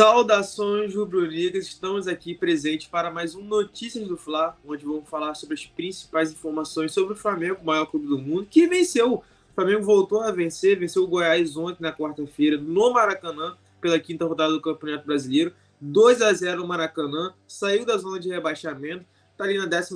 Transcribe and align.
Saudações 0.00 0.94
rubro-negras, 0.94 1.66
estamos 1.66 2.08
aqui 2.08 2.34
presentes 2.34 2.86
para 2.86 3.10
mais 3.10 3.34
um 3.34 3.44
Notícias 3.44 4.08
do 4.08 4.16
Fla, 4.16 4.56
onde 4.66 4.82
vamos 4.82 5.06
falar 5.06 5.34
sobre 5.34 5.52
as 5.52 5.66
principais 5.66 6.32
informações 6.32 6.90
sobre 6.94 7.12
o 7.12 7.16
Flamengo, 7.16 7.58
o 7.60 7.66
maior 7.66 7.84
clube 7.84 8.06
do 8.06 8.16
mundo, 8.16 8.46
que 8.50 8.66
venceu. 8.66 9.16
O 9.16 9.24
Flamengo 9.54 9.84
voltou 9.84 10.22
a 10.22 10.30
vencer, 10.30 10.78
venceu 10.78 11.04
o 11.04 11.06
Goiás 11.06 11.54
ontem 11.54 11.82
na 11.82 11.92
quarta-feira 11.92 12.56
no 12.56 12.94
Maracanã, 12.94 13.58
pela 13.78 14.00
quinta 14.00 14.24
rodada 14.24 14.54
do 14.54 14.62
Campeonato 14.62 15.06
Brasileiro. 15.06 15.52
2 15.82 16.22
a 16.22 16.32
0 16.32 16.62
no 16.62 16.66
Maracanã, 16.66 17.34
saiu 17.46 17.84
da 17.84 17.98
zona 17.98 18.18
de 18.18 18.30
rebaixamento, 18.30 19.04
está 19.32 19.44
ali 19.44 19.58
na 19.58 19.66
12 19.66 19.94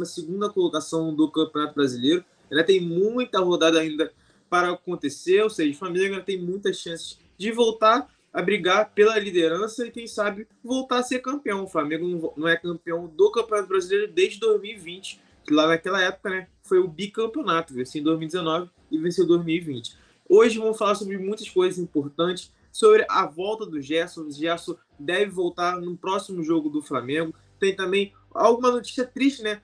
colocação 0.53 1.15
do 1.15 1.31
Campeonato 1.31 1.75
Brasileiro. 1.75 2.23
Ainda 2.51 2.63
tem 2.63 2.79
muita 2.79 3.41
rodada 3.41 3.81
ainda 3.81 4.13
para 4.51 4.71
acontecer, 4.71 5.43
ou 5.43 5.49
seja, 5.49 5.75
o 5.75 5.79
Flamengo 5.79 6.13
ainda 6.13 6.27
tem 6.27 6.39
muitas 6.39 6.77
chances 6.77 7.19
de 7.39 7.51
voltar 7.51 8.07
a 8.35 8.43
brigar 8.43 8.91
pela 8.93 9.17
liderança 9.17 9.87
e, 9.87 9.93
quem 9.93 10.09
sabe, 10.09 10.49
voltar 10.63 10.99
a 10.99 11.03
ser 11.05 11.21
campeão. 11.21 11.63
O 11.63 11.69
Flamengo 11.69 12.35
não 12.37 12.49
é 12.49 12.57
campeão 12.57 13.07
do 13.07 13.31
Campeonato 13.31 13.69
Brasileiro 13.69 14.13
desde 14.13 14.41
2020, 14.41 15.21
que 15.47 15.55
lá 15.55 15.69
naquela 15.69 16.03
época 16.03 16.31
né, 16.31 16.49
foi 16.65 16.81
o 16.81 16.89
bicampeonato, 16.89 17.73
venceu 17.73 18.01
em 18.01 18.05
2019 18.05 18.69
e 18.91 18.99
venceu 18.99 19.25
em 19.25 19.29
2020. 19.29 19.97
Hoje 20.29 20.59
vamos 20.59 20.77
falar 20.77 20.97
sobre 20.97 21.17
muitas 21.17 21.49
coisas 21.49 21.79
importantes, 21.79 22.53
sobre 22.73 23.07
a 23.09 23.25
volta 23.25 23.65
do 23.65 23.81
Gerson. 23.81 24.23
O 24.23 24.33
Gerson 24.33 24.77
deve 24.99 25.31
voltar 25.31 25.81
no 25.81 25.97
próximo 25.97 26.43
jogo 26.43 26.69
do 26.69 26.83
Flamengo. 26.83 27.33
Tem 27.61 27.77
também 27.77 28.13
alguma 28.33 28.73
notícia 28.73 29.07
triste, 29.07 29.45
né, 29.45 29.63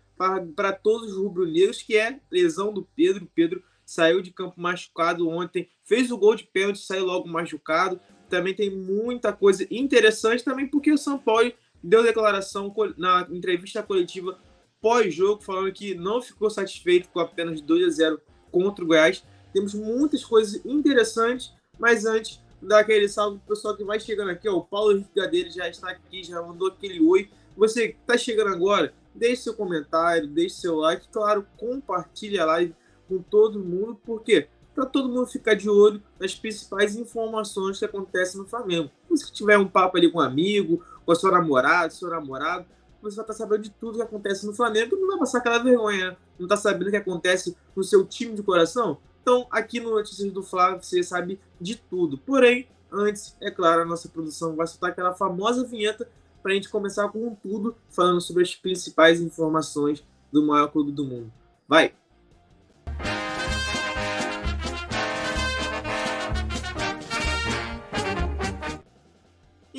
para 0.54 0.72
todos 0.72 1.10
os 1.10 1.16
rubro-negros, 1.16 1.82
que 1.82 1.96
é 1.96 2.20
lesão 2.30 2.72
do 2.72 2.86
Pedro. 2.94 3.28
Pedro 3.34 3.64
saiu 3.84 4.22
de 4.22 4.30
campo 4.30 4.60
machucado 4.60 5.28
ontem, 5.28 5.68
fez 5.82 6.12
o 6.12 6.18
gol 6.18 6.36
de 6.36 6.44
pênalti, 6.44 6.78
saiu 6.78 7.04
logo 7.04 7.28
machucado 7.28 8.00
também 8.30 8.54
tem 8.54 8.70
muita 8.70 9.32
coisa 9.32 9.66
interessante 9.70 10.42
também, 10.44 10.66
porque 10.66 10.92
o 10.92 10.98
São 10.98 11.18
Paulo 11.18 11.52
deu 11.82 12.02
declaração 12.02 12.72
na 12.96 13.26
entrevista 13.30 13.82
coletiva 13.82 14.38
pós-jogo, 14.80 15.42
falando 15.42 15.72
que 15.72 15.94
não 15.94 16.22
ficou 16.22 16.48
satisfeito 16.48 17.08
com 17.10 17.20
apenas 17.20 17.60
2 17.60 17.86
a 17.86 17.90
0 17.90 18.20
contra 18.50 18.84
o 18.84 18.88
Goiás. 18.88 19.22
Temos 19.52 19.74
muitas 19.74 20.24
coisas 20.24 20.64
interessantes, 20.64 21.52
mas 21.78 22.06
antes 22.06 22.40
daquele 22.62 23.08
salve 23.08 23.38
pro 23.38 23.54
pessoal 23.54 23.76
que 23.76 23.84
vai 23.84 23.98
chegando 23.98 24.30
aqui, 24.30 24.48
ó, 24.48 24.56
o 24.56 24.64
Paulo 24.64 24.92
Henrique 24.92 25.10
Gadeira 25.14 25.50
já 25.50 25.68
está 25.68 25.90
aqui, 25.90 26.22
já 26.22 26.40
mandou 26.40 26.68
aquele 26.68 27.00
oi. 27.00 27.28
Você 27.56 27.88
que 27.88 27.98
está 28.00 28.16
chegando 28.16 28.48
agora, 28.48 28.94
deixe 29.14 29.42
seu 29.42 29.54
comentário, 29.54 30.28
deixe 30.28 30.56
seu 30.56 30.76
like, 30.76 31.08
claro, 31.08 31.46
compartilhe 31.56 32.38
a 32.38 32.44
live 32.44 32.74
com 33.08 33.20
todo 33.20 33.58
mundo, 33.58 34.00
porque 34.04 34.48
para 34.74 34.86
todo 34.86 35.08
mundo 35.08 35.26
ficar 35.26 35.54
de 35.54 35.68
olho 35.68 36.02
nas 36.18 36.34
principais 36.34 36.96
informações 36.96 37.78
que 37.78 37.84
acontecem 37.84 38.40
no 38.40 38.46
Flamengo. 38.46 38.90
Se 39.14 39.32
tiver 39.32 39.58
um 39.58 39.66
papo 39.66 39.96
ali 39.96 40.10
com 40.10 40.18
um 40.18 40.22
amigo, 40.22 40.82
com 41.04 41.12
a 41.12 41.14
sua 41.14 41.30
namorada, 41.30 41.90
seu 41.90 42.08
namorado, 42.08 42.64
você 43.02 43.16
vai 43.16 43.24
estar 43.24 43.34
sabendo 43.34 43.62
de 43.62 43.70
tudo 43.70 43.96
que 43.96 44.02
acontece 44.02 44.46
no 44.46 44.52
Flamengo 44.52 44.96
não 44.96 45.08
vai 45.08 45.18
passar 45.18 45.38
aquela 45.38 45.58
vergonha, 45.58 46.10
né? 46.10 46.16
não 46.38 46.46
está 46.46 46.56
sabendo 46.56 46.88
o 46.88 46.90
que 46.90 46.96
acontece 46.96 47.56
no 47.74 47.82
seu 47.82 48.04
time 48.06 48.34
de 48.34 48.42
coração. 48.42 48.98
Então, 49.22 49.46
aqui 49.50 49.80
no 49.80 49.90
Notícias 49.90 50.30
do 50.32 50.42
Flávio, 50.42 50.82
você 50.82 51.02
sabe 51.02 51.40
de 51.60 51.76
tudo. 51.76 52.18
Porém, 52.18 52.68
antes, 52.90 53.36
é 53.40 53.50
claro, 53.50 53.82
a 53.82 53.84
nossa 53.84 54.08
produção 54.08 54.56
vai 54.56 54.66
soltar 54.66 54.90
aquela 54.90 55.14
famosa 55.14 55.64
vinheta 55.64 56.08
para 56.42 56.52
a 56.52 56.54
gente 56.54 56.70
começar 56.70 57.08
com 57.08 57.34
tudo, 57.34 57.76
falando 57.90 58.20
sobre 58.20 58.42
as 58.42 58.54
principais 58.54 59.20
informações 59.20 60.04
do 60.32 60.46
maior 60.46 60.68
clube 60.68 60.90
do 60.92 61.04
mundo. 61.04 61.32
Vai! 61.68 61.99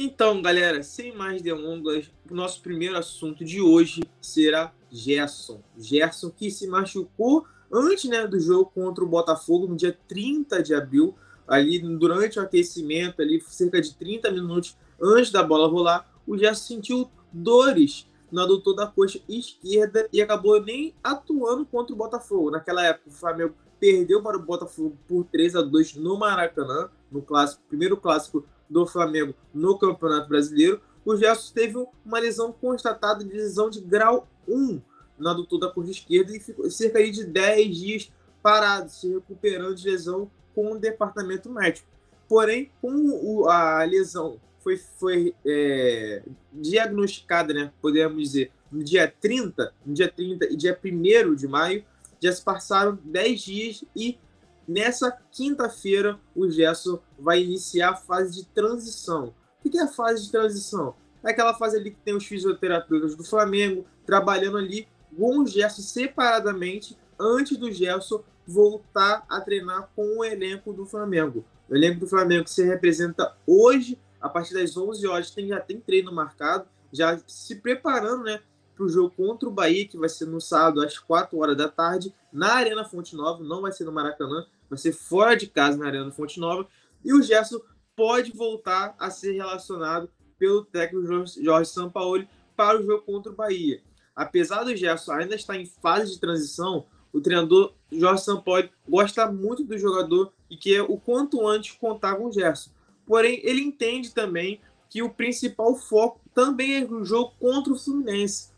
Então, 0.04 0.42
galera, 0.42 0.82
sem 0.82 1.16
mais 1.16 1.44
delongas, 1.44 2.10
o 2.28 2.34
nosso 2.34 2.60
primeiro 2.64 2.98
assunto 2.98 3.46
de 3.46 3.62
hoje 3.62 4.02
será 4.20 4.74
Gerson. 4.90 5.62
Gerson 5.78 6.32
que 6.32 6.50
se 6.50 6.66
machucou 6.66 7.46
antes 7.72 8.06
né, 8.06 8.26
do 8.26 8.40
jogo 8.40 8.72
contra 8.74 9.04
o 9.04 9.08
Botafogo 9.08 9.68
no 9.68 9.76
dia 9.76 9.96
30 10.08 10.64
de 10.64 10.74
abril, 10.74 11.14
ali 11.48 11.78
durante 11.78 12.40
o 12.40 12.42
aquecimento, 12.42 13.22
ali 13.22 13.40
cerca 13.42 13.80
de 13.80 13.94
30 13.94 14.32
minutos 14.32 14.76
antes 15.00 15.32
da 15.32 15.44
bola 15.44 15.68
rolar, 15.68 16.12
o 16.26 16.36
Gerson 16.36 16.64
sentiu 16.64 17.12
dores 17.32 18.08
no 18.32 18.42
adutor 18.42 18.76
da 18.76 18.88
coxa 18.88 19.20
esquerda 19.30 20.10
e 20.12 20.20
acabou 20.20 20.60
nem 20.60 20.96
atuando 21.04 21.64
contra 21.64 21.94
o 21.94 21.98
Botafogo. 21.98 22.50
Naquela 22.50 22.84
época, 22.84 23.08
o 23.08 23.14
Flamengo 23.14 23.54
perdeu 23.80 24.20
para 24.24 24.36
o 24.36 24.42
Botafogo 24.42 24.98
por 25.08 25.26
3 25.26 25.58
a 25.58 25.62
2 25.62 25.98
no 25.98 26.18
Maracanã, 26.18 26.90
no 27.12 27.22
clássico, 27.22 27.62
primeiro 27.70 27.96
clássico 27.98 28.44
do 28.72 28.88
Flamengo 28.88 29.36
no 29.54 29.78
Campeonato 29.78 30.30
Brasileiro, 30.30 30.82
o 31.04 31.16
Gerson 31.16 31.54
teve 31.54 31.88
uma 32.06 32.20
lesão 32.20 32.52
constatada 32.54 33.24
de 33.24 33.34
lesão 33.34 33.70
de 33.70 33.82
grau 33.82 34.28
1 34.48 34.82
na 35.20 35.32
adutor 35.32 35.60
da 35.60 35.70
coxa 35.70 35.92
esquerda 35.92 36.36
e 36.36 36.40
ficou 36.40 36.70
cerca 36.72 37.04
de 37.04 37.24
10 37.26 37.78
dias 37.78 38.12
parado, 38.42 38.90
se 38.90 39.12
recuperando 39.12 39.76
de 39.76 39.90
lesão 39.90 40.32
com 40.56 40.72
o 40.72 40.80
departamento 40.80 41.50
médico. 41.50 41.88
Porém, 42.28 42.72
como 42.82 43.48
a 43.50 43.84
lesão 43.84 44.40
foi, 44.60 44.78
foi 44.78 45.36
é, 45.46 46.24
diagnosticada, 46.54 47.54
né, 47.54 47.72
podemos 47.82 48.22
dizer, 48.22 48.52
no 48.72 48.84
dia 48.84 49.14
30, 49.20 49.74
no 49.86 49.94
dia 49.94 50.08
30 50.10 50.46
e 50.46 50.56
dia 50.56 50.80
1 50.82 51.36
de 51.36 51.48
maio, 51.48 51.84
já 52.22 52.32
se 52.32 52.42
passaram 52.42 52.98
10 53.04 53.42
dias 53.42 53.84
e 53.96 54.18
Nessa 54.68 55.12
quinta-feira, 55.32 56.20
o 56.36 56.50
Gerson 56.50 57.00
vai 57.18 57.42
iniciar 57.42 57.92
a 57.92 57.96
fase 57.96 58.34
de 58.34 58.46
transição. 58.48 59.34
O 59.64 59.70
que 59.70 59.78
é 59.78 59.84
a 59.84 59.88
fase 59.88 60.24
de 60.24 60.32
transição? 60.32 60.96
É 61.24 61.32
aquela 61.32 61.54
fase 61.54 61.78
ali 61.78 61.92
que 61.92 62.00
tem 62.00 62.16
os 62.16 62.26
fisioterapeutas 62.26 63.16
do 63.16 63.24
Flamengo 63.24 63.86
trabalhando 64.06 64.58
ali 64.58 64.88
com 65.18 65.40
o 65.40 65.48
Gerson 65.48 65.82
separadamente 65.82 66.98
antes 67.20 67.58
do 67.58 67.72
Gerson 67.72 68.24
voltar 68.46 69.24
a 69.30 69.40
treinar 69.40 69.90
com 69.96 70.18
o 70.18 70.26
elenco 70.26 70.74
do 70.74 70.86
Flamengo. 70.86 71.46
O 71.70 71.76
elenco 71.76 72.00
do 72.00 72.08
Flamengo 72.08 72.46
que 72.46 72.50
se 72.50 72.64
representa 72.64 73.36
hoje, 73.46 74.00
a 74.20 74.28
partir 74.28 74.54
das 74.54 74.76
11 74.76 75.08
horas, 75.08 75.32
tem, 75.32 75.48
já 75.48 75.60
tem 75.60 75.80
treino 75.80 76.12
marcado, 76.12 76.66
já 76.92 77.20
se 77.28 77.56
preparando 77.56 78.24
né, 78.24 78.42
para 78.82 78.88
o 78.88 78.90
jogo 78.90 79.14
contra 79.16 79.48
o 79.48 79.52
Bahia, 79.52 79.88
que 79.88 79.98
vai 79.98 80.10
ser 80.10 80.26
no 80.26 80.42
sábado 80.42 80.82
às 80.82 80.98
4 80.98 81.38
horas 81.38 81.56
da 81.56 81.70
tarde, 81.70 82.12
na 82.34 82.54
Arena 82.54 82.84
Fonte 82.84 83.16
Nova, 83.16 83.44
não 83.44 83.62
vai 83.62 83.72
ser 83.72 83.84
no 83.84 83.92
Maracanã, 83.92 84.48
vai 84.68 84.80
ser 84.80 84.92
fora 84.92 85.36
de 85.36 85.46
casa 85.46 85.78
na 85.78 85.86
Arena 85.86 86.12
Fonte 86.12 86.40
Nova. 86.40 86.68
E 87.06 87.14
o 87.14 87.22
Gerson 87.22 87.62
pode 87.96 88.32
voltar 88.32 88.96
a 88.98 89.12
ser 89.12 89.34
relacionado 89.34 90.10
pelo 90.40 90.66
técnico 90.66 91.06
Jorge 91.40 91.70
Sampaoli 91.70 92.28
para 92.56 92.80
o 92.80 92.84
jogo 92.84 93.04
contra 93.04 93.32
o 93.32 93.36
Bahia. 93.36 93.84
Apesar 94.16 94.64
do 94.64 94.76
Gerson 94.76 95.12
ainda 95.12 95.36
estar 95.36 95.56
em 95.56 95.66
fase 95.68 96.14
de 96.14 96.20
transição, 96.20 96.88
o 97.14 97.22
treinador 97.22 97.74
Jorge 97.92 98.24
Sampaoli 98.24 98.72
gosta 98.90 99.32
muito 99.32 99.64
do 99.64 99.78
jogador 99.78 100.34
e 100.50 100.58
quer 100.58 100.82
o 100.82 100.98
quanto 100.98 101.48
antes 101.48 101.76
contar 101.76 102.16
com 102.16 102.26
o 102.26 102.32
Gerson. 102.32 102.72
Porém, 103.06 103.42
ele 103.44 103.62
entende 103.62 104.12
também 104.12 104.60
que 104.90 105.04
o 105.04 105.10
principal 105.10 105.76
foco 105.76 106.20
também 106.34 106.82
é 106.82 106.86
o 106.86 107.06
jogo 107.06 107.34
contra 107.40 107.72
o 107.72 107.78
Fluminense. 107.78 108.51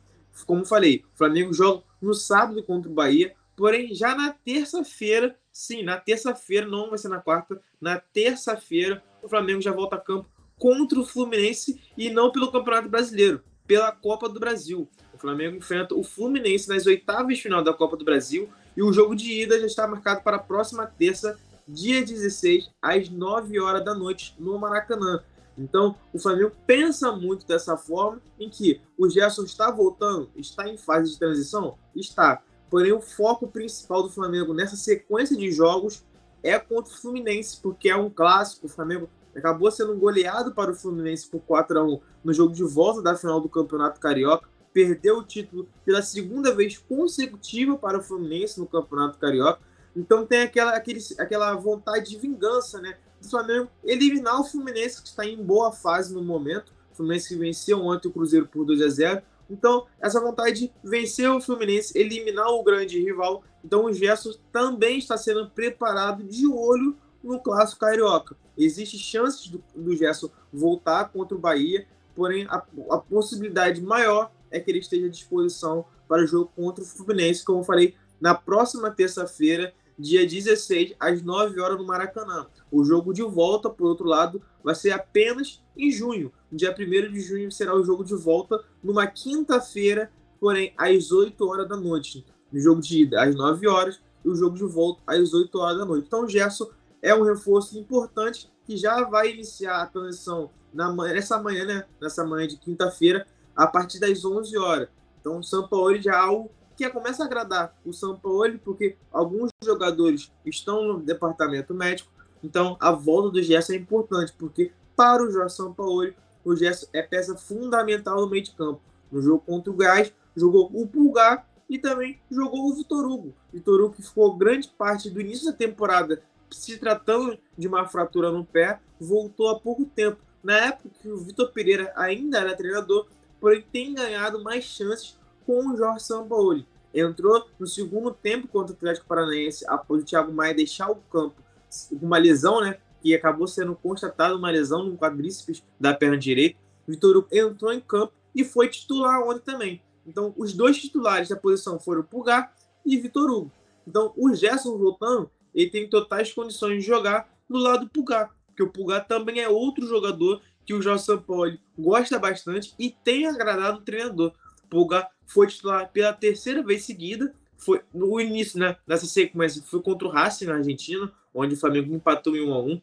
Como 0.46 0.66
falei, 0.66 1.04
o 1.14 1.18
Flamengo 1.18 1.54
joga 1.54 1.84
no 2.02 2.14
sábado 2.14 2.64
contra 2.64 2.90
o 2.90 2.94
Bahia, 2.94 3.34
porém 3.56 3.94
já 3.94 4.16
na 4.16 4.32
terça-feira, 4.32 5.38
sim, 5.52 5.84
na 5.84 5.98
terça-feira, 5.98 6.68
não 6.68 6.90
vai 6.90 6.98
ser 6.98 7.10
na 7.10 7.20
quarta, 7.20 7.62
na 7.80 8.00
terça-feira 8.00 9.04
o 9.22 9.30
Flamengo 9.30 9.62
já 9.62 9.72
volta 9.72 9.96
a 9.96 10.00
campo 10.00 10.30
contra 10.58 11.00
o 11.00 11.06
Fluminense 11.06 11.82
e 11.98 12.10
não 12.10 12.32
pelo 12.32 12.52
Campeonato 12.52 12.90
Brasileiro, 12.90 13.44
pela 13.68 13.92
Copa 13.92 14.28
do 14.28 14.40
Brasil. 14.40 14.90
O 15.14 15.18
Flamengo 15.18 15.58
enfrenta 15.58 15.96
o 15.96 16.04
Fluminense 16.04 16.68
nas 16.70 16.86
oitavas 16.86 17.36
de 17.36 17.42
final 17.42 17.64
da 17.64 17.74
Copa 17.74 17.96
do 17.96 18.06
Brasil 18.06 18.50
e 18.76 18.82
o 18.82 18.92
jogo 18.92 19.16
de 19.16 19.42
ida 19.42 19.60
já 19.60 19.66
está 19.66 19.88
marcado 19.88 20.22
para 20.24 20.38
a 20.38 20.40
próxima 20.40 20.86
terça, 20.86 21.40
dia 21.68 22.04
16, 22.04 22.70
às 22.82 23.10
9 23.10 23.60
horas 23.60 23.86
da 23.86 23.94
noite, 23.94 24.36
no 24.40 24.58
Maracanã. 24.58 25.24
Então, 25.58 25.96
o 26.12 26.20
Flamengo 26.20 26.52
pensa 26.66 27.12
muito 27.12 27.46
dessa 27.46 27.78
forma, 27.78 28.22
em 28.40 28.50
que 28.50 28.82
o 28.98 29.08
Gerson 29.10 29.44
está 29.44 29.70
voltando, 29.70 30.30
está 30.36 30.68
em 30.68 30.78
fase 30.78 31.12
de 31.12 31.20
transição? 31.20 31.78
Está. 31.96 32.42
Porém, 32.70 32.92
o 32.92 33.02
foco 33.02 33.48
principal 33.48 34.02
do 34.02 34.10
Flamengo 34.10 34.54
nessa 34.54 34.76
sequência 34.76 35.38
de 35.38 35.52
jogos 35.52 36.04
é 36.42 36.58
contra 36.58 36.92
o 36.92 36.98
Fluminense, 36.98 37.60
porque 37.62 37.90
é 37.90 37.96
um 37.96 38.10
clássico. 38.10 38.66
O 38.66 38.70
Flamengo 38.70 39.10
acabou 39.36 39.72
sendo 39.72 39.96
goleado 39.96 40.54
para 40.54 40.72
o 40.72 40.76
Fluminense 40.76 41.28
por 41.30 41.40
4 41.42 41.80
a 41.80 41.84
1 41.84 42.00
no 42.24 42.34
jogo 42.34 42.54
de 42.54 42.64
volta 42.64 43.02
da 43.02 43.16
final 43.16 43.40
do 43.40 43.48
Campeonato 43.48 44.00
Carioca. 44.00 44.50
Perdeu 44.74 45.20
o 45.20 45.24
título 45.24 45.70
pela 45.86 46.02
segunda 46.02 46.54
vez 46.54 46.78
consecutiva 46.78 47.78
para 47.78 48.00
o 48.00 48.04
Fluminense 48.04 48.60
no 48.60 48.66
Campeonato 48.66 49.20
Carioca. 49.20 49.62
Então 49.96 50.26
tem 50.26 50.42
aquela, 50.42 50.76
aquele, 50.76 51.00
aquela 51.20 51.54
vontade 51.56 52.10
de 52.10 52.18
vingança, 52.18 52.82
né? 52.82 52.98
Do 53.24 53.30
Flamengo 53.30 53.70
eliminar 53.84 54.40
o 54.40 54.44
Fluminense, 54.44 55.02
que 55.02 55.08
está 55.08 55.26
em 55.26 55.42
boa 55.42 55.72
fase 55.72 56.14
no 56.14 56.24
momento. 56.24 56.72
O 56.92 56.96
Fluminense 56.96 57.36
venceu 57.36 57.80
ontem 57.80 58.08
o 58.08 58.12
Cruzeiro 58.12 58.48
por 58.48 58.66
2 58.66 58.82
a 58.82 58.90
0 58.90 59.22
Então, 59.50 59.88
essa 60.00 60.20
vontade 60.20 60.68
de 60.68 60.74
vencer 60.84 61.30
o 61.30 61.42
Fluminense, 61.42 61.98
eliminar 61.98 62.48
o 62.50 62.64
grande 62.64 63.00
rival. 63.00 63.44
Então, 63.64 63.86
o 63.86 63.94
Gerson 63.94 64.34
também 64.52 65.00
está 65.00 65.18
sendo 65.18 65.50
preparado 65.50 66.24
de 66.24 66.46
olho 66.46 66.96
no 67.24 67.40
Clássico 67.40 67.80
Carioca. 67.80 68.36
Existe 68.58 68.98
chances 69.00 69.48
do, 69.48 69.64
do 69.74 69.96
Gerson 69.96 70.30
voltar 70.52 71.06
contra 71.06 71.36
o 71.36 71.40
Bahia, 71.40 71.88
porém 72.14 72.46
a, 72.48 72.64
a 72.92 72.98
possibilidade 72.98 73.82
maior 73.82 74.32
é 74.52 74.60
que 74.60 74.70
ele 74.70 74.80
esteja 74.80 75.08
à 75.08 75.10
disposição 75.10 75.86
para 76.08 76.24
o 76.24 76.28
jogo 76.28 76.52
contra 76.56 76.84
o 76.84 76.88
Fluminense, 76.88 77.44
como 77.44 77.62
eu 77.62 77.64
falei, 77.64 77.96
na 78.22 78.36
próxima 78.36 78.92
terça-feira, 78.92 79.74
dia 79.98 80.26
16, 80.26 80.96
às 81.00 81.22
9 81.22 81.60
horas 81.60 81.78
no 81.78 81.86
Maracanã. 81.86 82.48
O 82.72 82.84
jogo 82.84 83.14
de 83.14 83.22
volta, 83.22 83.70
por 83.70 83.88
outro 83.88 84.06
lado, 84.06 84.42
vai 84.64 84.76
ser 84.76 84.92
apenas 84.92 85.62
em 85.78 85.92
junho. 85.92 86.32
Dia 86.52 86.76
1 86.78 87.12
de 87.12 87.20
junho 87.20 87.52
será 87.52 87.76
o 87.76 87.84
jogo 87.84 88.04
de 88.04 88.16
volta, 88.16 88.64
numa 88.84 89.08
quinta-feira, 89.08 90.12
porém 90.40 90.74
às 90.78 91.12
8 91.12 91.48
horas 91.48 91.68
da 91.68 91.78
noite. 91.78 92.26
No 92.52 92.60
jogo 92.60 92.82
de 92.82 93.04
ida 93.04 93.24
às 93.24 93.36
9 93.36 93.68
horas 93.68 94.00
e 94.24 94.30
o 94.30 94.36
jogo 94.36 94.56
de 94.56 94.66
volta 94.66 95.02
às 95.08 95.34
8 95.34 95.58
horas 95.58 95.78
da 95.78 95.86
noite. 95.86 96.06
Então 96.08 96.26
o 96.26 96.30
Gerson 96.30 96.70
é 97.02 97.14
um 97.14 97.24
reforço 97.24 97.78
importante 97.78 98.52
que 98.66 98.78
já 98.78 99.04
vai 99.04 99.32
iniciar 99.32 99.82
a 99.82 99.88
transição 99.88 100.50
na, 100.74 100.92
nessa 100.94 101.42
manhã, 101.42 101.66
né? 101.66 101.86
Nessa 102.02 102.26
manhã 102.26 102.48
de 102.48 102.58
quinta-feira, 102.58 103.28
a 103.56 103.68
partir 103.68 104.00
das 104.00 104.24
11 104.24 104.58
horas. 104.58 104.90
Então 105.20 105.40
o 105.40 105.44
São 105.44 105.68
Paulo 105.68 106.00
já 106.02 106.14
é 106.14 106.18
algo 106.18 106.52
que 106.76 106.90
começa 106.90 107.24
a 107.24 107.26
agradar 107.26 107.76
o 107.86 107.94
São 107.94 108.18
Paulo, 108.18 108.60
porque 108.64 108.98
alguns 109.12 109.50
jogadores 109.64 110.32
estão 110.46 110.84
no 110.84 111.00
departamento 111.00 111.74
médico, 111.74 112.12
então 112.44 112.78
a 112.80 112.92
volta 112.92 113.32
do 113.32 113.42
Gerson 113.42 113.74
é 113.74 113.78
importante, 113.78 114.34
porque 114.38 114.72
para 114.96 115.24
o 115.24 115.32
Jorge 115.32 115.56
São 115.56 115.74
Paulo, 115.74 116.14
o 116.44 116.56
Gerson 116.56 116.88
é 116.94 117.02
peça 117.02 117.36
fundamental 117.36 118.22
no 118.22 118.30
meio 118.30 118.44
de 118.44 118.52
campo. 118.52 118.82
No 119.12 119.22
jogo 119.22 119.44
contra 119.46 119.72
o 119.72 119.76
Gás, 119.76 120.14
jogou 120.36 120.70
o 120.74 120.88
Pulgar 120.88 121.48
e 121.70 121.78
também 121.78 122.20
jogou 122.30 122.70
o 122.70 122.76
Vitor 122.76 123.06
Hugo. 123.06 123.34
Vitor 123.52 123.82
Hugo 123.82 123.96
que 123.96 124.04
ficou 124.04 124.36
grande 124.36 124.68
parte 124.68 125.10
do 125.10 125.22
início 125.22 125.46
da 125.46 125.54
temporada 125.54 126.22
se 126.54 126.78
tratando 126.78 127.38
de 127.58 127.68
uma 127.68 127.88
fratura 127.88 128.32
no 128.32 128.46
pé, 128.46 128.80
voltou 129.00 129.50
há 129.50 129.60
pouco 129.60 129.86
tempo. 129.86 130.20
Na 130.44 130.58
época 130.68 130.90
que 131.02 131.10
o 131.10 131.18
Vitor 131.18 131.52
Pereira 131.52 131.92
ainda 131.96 132.40
era 132.40 132.56
treinador, 132.56 133.08
porém 133.40 133.66
tem 133.72 133.94
ganhado 133.94 134.44
mais 134.44 134.64
chances 134.64 135.18
com 135.46 135.68
o 135.68 135.78
Jorge 135.78 136.06
Sampaoli. 136.06 136.66
Entrou 136.94 137.48
no 137.60 137.66
segundo 137.66 138.12
tempo 138.12 138.48
contra 138.48 138.74
o 138.74 138.76
Atlético 138.76 139.08
Paranaense 139.08 139.66
após 139.68 140.04
o 140.04 140.06
Thiago 140.06 140.32
Maia 140.32 140.54
deixar 140.54 140.92
o 140.92 140.96
campo 140.96 141.42
com 141.90 142.06
uma 142.06 142.18
lesão, 142.18 142.62
né? 142.62 142.78
Que 143.02 143.16
acabou 143.16 143.48
sendo 143.48 143.76
constatada 143.76 144.36
uma 144.36 144.52
lesão 144.52 144.84
no 144.84 144.98
quadríceps 144.98 145.64
da 145.80 145.94
perna 145.94 146.18
direita. 146.18 146.58
Vitor 146.88 147.18
Hugo 147.18 147.28
entrou 147.32 147.74
em 147.74 147.80
campo 147.80 148.14
e 148.36 148.44
foi 148.44 148.68
titular 148.68 149.22
ontem 149.22 149.42
também. 149.42 149.82
Então, 150.06 150.34
os 150.38 150.54
dois 150.54 150.78
titulares 150.78 151.30
da 151.30 151.36
posição 151.36 151.80
foram 151.80 152.04
Pulgar 152.04 152.54
e 152.86 152.98
Vitor 152.98 153.30
Hugo. 153.30 153.52
Então, 153.88 154.14
o 154.16 154.34
Gerson 154.34 154.78
voltando, 154.78 155.30
ele 155.54 155.70
tem 155.70 155.90
totais 155.90 156.32
condições 156.32 156.82
de 156.82 156.88
jogar 156.88 157.30
do 157.50 157.58
lado 157.58 157.86
do 157.86 157.92
Pulgar, 157.92 158.34
porque 158.48 158.64
o 158.64 158.70
Pulgar 158.70 159.08
também 159.08 159.40
é 159.40 159.50
outro 159.50 159.86
jogador 159.88 160.42
que 160.66 160.74
o 160.74 160.82
Jorge 160.82 161.04
Sampaoli 161.04 161.60
gosta 161.78 162.18
bastante 162.18 162.74
e 162.80 162.90
tem 162.90 163.28
agradado 163.28 163.80
o 163.80 163.82
treinador. 163.82 164.34
Pulgar 164.70 165.10
foi 165.26 165.48
titular 165.48 165.92
pela 165.92 166.14
terceira 166.14 166.64
vez 166.64 166.84
seguida. 166.84 167.34
Foi 167.58 167.82
no 167.94 168.20
início 168.20 168.60
né, 168.60 168.76
dessa 168.86 169.06
sequência 169.06 169.64
foi 169.64 169.82
contra 169.82 170.08
o 170.08 170.12
Racing 170.12 170.46
na 170.46 170.56
Argentina, 170.56 171.12
onde 171.34 171.54
o 171.54 171.58
Flamengo 171.58 171.94
empatou 171.94 172.36
em 172.36 172.42
1 172.42 172.54
a 172.54 172.62
1. 172.62 172.82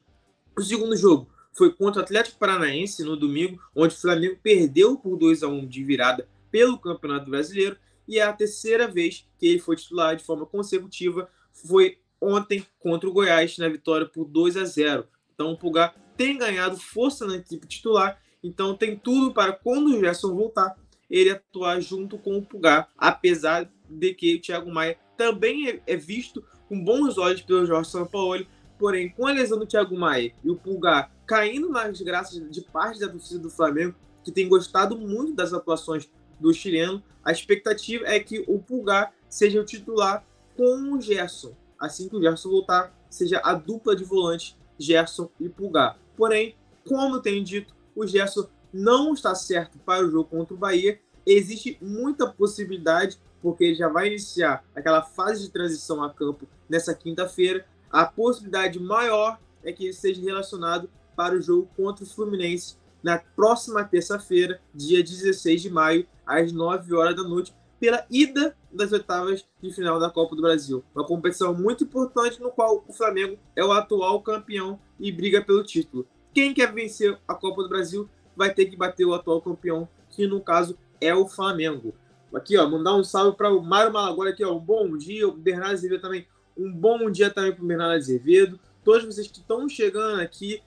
O 0.56 0.62
segundo 0.62 0.96
jogo 0.96 1.28
foi 1.52 1.72
contra 1.72 2.00
o 2.00 2.04
Atlético 2.04 2.38
Paranaense 2.38 3.04
no 3.04 3.16
domingo, 3.16 3.60
onde 3.74 3.94
o 3.94 3.98
Flamengo 3.98 4.38
perdeu 4.42 4.96
por 4.96 5.16
2 5.16 5.42
a 5.42 5.48
1 5.48 5.66
de 5.66 5.84
virada 5.84 6.28
pelo 6.50 6.78
Campeonato 6.78 7.30
Brasileiro. 7.30 7.76
E 8.08 8.20
a 8.20 8.32
terceira 8.32 8.88
vez 8.88 9.26
que 9.38 9.46
ele 9.46 9.58
foi 9.60 9.76
titular 9.76 10.16
de 10.16 10.24
forma 10.24 10.46
consecutiva 10.46 11.28
foi 11.52 11.98
ontem 12.20 12.66
contra 12.78 13.08
o 13.08 13.12
Goiás 13.12 13.56
na 13.58 13.68
vitória 13.68 14.06
por 14.06 14.24
2 14.24 14.56
a 14.56 14.64
0. 14.64 15.06
Então 15.34 15.52
o 15.52 15.56
Pulgar 15.56 15.94
tem 16.16 16.36
ganhado 16.36 16.76
força 16.76 17.26
na 17.26 17.36
equipe 17.36 17.66
titular, 17.66 18.20
então 18.42 18.76
tem 18.76 18.96
tudo 18.96 19.32
para 19.32 19.52
quando 19.52 19.86
o 19.86 20.00
Gerson 20.00 20.34
voltar 20.34 20.76
ele 21.10 21.30
atuar 21.30 21.80
junto 21.80 22.16
com 22.16 22.38
o 22.38 22.42
Pulgar, 22.42 22.88
apesar 22.96 23.70
de 23.88 24.14
que 24.14 24.36
o 24.36 24.40
Thiago 24.40 24.70
Maia 24.70 24.98
também 25.16 25.68
é, 25.68 25.82
é 25.86 25.96
visto 25.96 26.44
com 26.68 26.82
bons 26.82 27.18
olhos 27.18 27.42
pelo 27.42 27.66
Jorge 27.66 27.90
Sampaoli, 27.90 28.48
porém, 28.78 29.10
com 29.10 29.26
a 29.26 29.32
lesão 29.32 29.58
do 29.58 29.66
Thiago 29.66 29.98
Maia 29.98 30.32
e 30.44 30.50
o 30.50 30.56
Pulgar 30.56 31.12
caindo 31.26 31.68
nas 31.68 32.00
graças 32.00 32.50
de 32.50 32.60
parte 32.60 33.00
da 33.00 33.08
torcida 33.08 33.40
do 33.40 33.50
Flamengo, 33.50 33.94
que 34.24 34.32
tem 34.32 34.48
gostado 34.48 34.96
muito 34.96 35.34
das 35.34 35.52
atuações 35.52 36.08
do 36.40 36.52
chileno, 36.52 37.02
a 37.24 37.30
expectativa 37.30 38.06
é 38.06 38.18
que 38.18 38.44
o 38.48 38.58
Pulgar 38.58 39.12
seja 39.28 39.60
o 39.60 39.64
titular 39.64 40.24
com 40.56 40.92
o 40.92 41.00
Gerson. 41.00 41.54
Assim 41.78 42.08
que 42.08 42.16
o 42.16 42.20
Gerson 42.20 42.48
voltar, 42.48 42.92
seja 43.08 43.40
a 43.44 43.54
dupla 43.54 43.94
de 43.94 44.04
volantes 44.04 44.56
Gerson 44.78 45.30
e 45.38 45.48
Pulgar. 45.48 45.98
Porém, 46.16 46.56
como 46.86 47.20
tenho 47.20 47.44
dito, 47.44 47.74
o 47.94 48.06
Gerson 48.06 48.48
não 48.72 49.12
está 49.12 49.34
certo 49.34 49.78
para 49.78 50.04
o 50.04 50.10
jogo 50.10 50.28
contra 50.28 50.54
o 50.54 50.58
Bahia. 50.58 51.00
Existe 51.26 51.78
muita 51.80 52.26
possibilidade, 52.26 53.18
porque 53.42 53.64
ele 53.64 53.74
já 53.74 53.88
vai 53.88 54.08
iniciar 54.08 54.64
aquela 54.74 55.02
fase 55.02 55.42
de 55.42 55.50
transição 55.50 56.02
a 56.02 56.12
campo 56.12 56.46
nessa 56.68 56.94
quinta-feira. 56.94 57.66
A 57.90 58.06
possibilidade 58.06 58.78
maior 58.78 59.38
é 59.62 59.72
que 59.72 59.84
ele 59.84 59.92
seja 59.92 60.22
relacionado 60.22 60.88
para 61.16 61.34
o 61.34 61.42
jogo 61.42 61.68
contra 61.76 62.04
o 62.04 62.08
Fluminense 62.08 62.76
na 63.02 63.18
próxima 63.18 63.84
terça-feira, 63.84 64.60
dia 64.74 65.02
16 65.02 65.62
de 65.62 65.70
maio, 65.70 66.06
às 66.26 66.52
9 66.52 66.94
horas 66.94 67.16
da 67.16 67.22
noite, 67.22 67.54
pela 67.78 68.04
ida 68.10 68.54
das 68.70 68.92
oitavas 68.92 69.46
de 69.60 69.72
final 69.72 69.98
da 69.98 70.10
Copa 70.10 70.36
do 70.36 70.42
Brasil. 70.42 70.84
Uma 70.94 71.06
competição 71.06 71.54
muito 71.54 71.84
importante 71.84 72.40
no 72.40 72.50
qual 72.50 72.84
o 72.86 72.92
Flamengo 72.92 73.38
é 73.56 73.64
o 73.64 73.72
atual 73.72 74.20
campeão 74.22 74.78
e 74.98 75.10
briga 75.10 75.42
pelo 75.42 75.64
título. 75.64 76.06
Quem 76.32 76.52
quer 76.52 76.72
vencer 76.72 77.18
a 77.26 77.34
Copa 77.34 77.62
do 77.62 77.68
Brasil 77.68 78.08
vai 78.40 78.54
ter 78.54 78.64
que 78.64 78.74
bater 78.74 79.04
o 79.04 79.12
atual 79.12 79.42
campeão, 79.42 79.86
que 80.08 80.26
no 80.26 80.40
caso 80.40 80.78
é 80.98 81.14
o 81.14 81.28
Flamengo. 81.28 81.92
Aqui, 82.34 82.56
ó, 82.56 82.66
mandar 82.66 82.96
um 82.96 83.04
salve 83.04 83.36
para 83.36 83.52
o 83.52 83.62
Mário 83.62 83.92
Malagora 83.92 84.30
aqui, 84.30 84.42
ó, 84.42 84.56
um 84.56 84.58
bom 84.58 84.96
dia, 84.96 85.28
o 85.28 85.32
Bernardo 85.32 85.74
Azevedo 85.74 86.00
também, 86.00 86.26
um 86.56 86.72
bom 86.72 87.10
dia 87.10 87.28
também 87.28 87.52
para 87.52 87.62
o 87.62 87.66
Bernardo 87.66 87.96
Azevedo. 87.96 88.58
Todos 88.82 89.04
vocês 89.04 89.26
que 89.26 89.40
estão 89.40 89.68
chegando 89.68 90.22
aqui, 90.22 90.62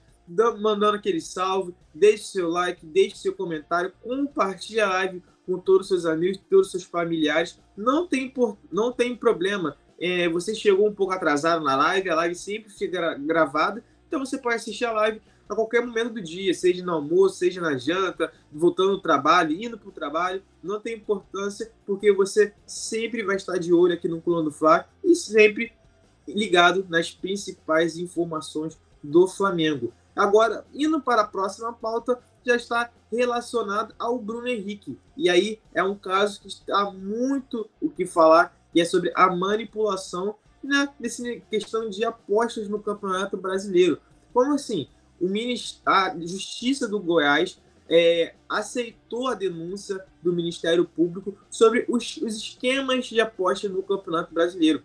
mandando 0.60 0.98
aquele 0.98 1.20
salve, 1.20 1.74
deixe 1.92 2.26
seu 2.26 2.48
like, 2.48 2.86
deixe 2.86 3.16
seu 3.16 3.34
comentário, 3.34 3.92
compartilhe 4.04 4.80
a 4.80 4.90
live 4.90 5.24
com 5.44 5.58
todos 5.58 5.90
os 5.90 6.04
seus 6.04 6.06
amigos, 6.06 6.40
todos 6.48 6.68
os 6.68 6.72
seus 6.74 6.84
familiares. 6.84 7.60
Não 7.76 8.06
tem, 8.06 8.30
por, 8.30 8.56
não 8.72 8.92
tem 8.92 9.16
problema. 9.16 9.76
É, 10.00 10.30
você 10.30 10.54
chegou 10.54 10.88
um 10.88 10.94
pouco 10.94 11.12
atrasado 11.12 11.64
na 11.64 11.76
live, 11.76 12.08
a 12.12 12.16
live 12.18 12.36
sempre 12.36 12.72
fica 12.72 13.16
gravada, 13.16 13.84
então 14.08 14.24
você 14.24 14.38
pode 14.38 14.58
assistir 14.58 14.86
a 14.86 14.92
live 14.92 15.20
a 15.48 15.56
qualquer 15.56 15.86
momento 15.86 16.14
do 16.14 16.22
dia, 16.22 16.54
seja 16.54 16.84
no 16.84 16.94
almoço, 16.94 17.36
seja 17.36 17.62
na 17.62 17.78
janta, 17.78 18.32
voltando 18.52 18.92
do 18.92 19.02
trabalho, 19.02 19.52
indo 19.52 19.78
para 19.78 19.90
o 19.90 19.94
trabalho, 19.94 20.42
não 20.62 20.80
tem 20.80 20.96
importância, 20.96 21.72
porque 21.86 22.12
você 22.12 22.54
sempre 22.66 23.24
vai 23.24 23.36
estar 23.36 23.58
de 23.58 23.74
olho 23.74 23.94
aqui 23.94 24.08
no 24.08 24.22
Coluna 24.22 24.44
do 24.44 24.52
Fla 24.52 24.88
e 25.04 25.16
sempre 25.16 25.74
ligado 26.28 26.86
nas 26.90 27.12
principais 27.12 27.98
informações 27.98 28.80
do 29.04 29.28
Flamengo. 29.28 29.94
Agora, 30.16 30.66
indo 30.74 31.02
para 31.02 31.24
a 31.24 31.28
próxima 31.28 31.74
pauta, 31.74 32.20
já 32.46 32.56
está 32.56 32.92
relacionado 33.12 33.94
ao 33.98 34.18
Bruno 34.20 34.48
Henrique. 34.48 34.98
E 35.18 35.30
aí 35.30 35.60
é 35.74 35.84
um 35.84 35.96
caso 35.96 36.42
que 36.42 36.48
está 36.48 36.90
muito 36.92 37.70
o 37.82 37.90
que 37.90 38.06
falar, 38.06 38.56
e 38.74 38.82
é 38.82 38.86
sobre 38.86 39.12
a 39.16 39.30
manipulação 39.36 40.36
né, 40.64 40.90
nessa 41.00 41.24
questão 41.50 41.90
de 41.90 42.06
apostas 42.06 42.68
no 42.70 42.82
Campeonato 42.82 43.38
Brasileiro. 43.38 44.00
Como 44.34 44.54
assim? 44.54 44.88
O 45.24 45.32
a 45.86 46.16
Justiça 46.20 46.88
do 46.88 47.00
Goiás 47.00 47.58
é, 47.90 48.36
aceitou 48.50 49.28
a 49.28 49.34
denúncia 49.34 50.04
do 50.22 50.34
Ministério 50.34 50.86
Público 50.86 51.38
sobre 51.50 51.86
os, 51.88 52.18
os 52.18 52.36
esquemas 52.36 53.06
de 53.06 53.22
aposta 53.22 53.70
no 53.70 53.82
Campeonato 53.84 54.34
Brasileiro, 54.34 54.84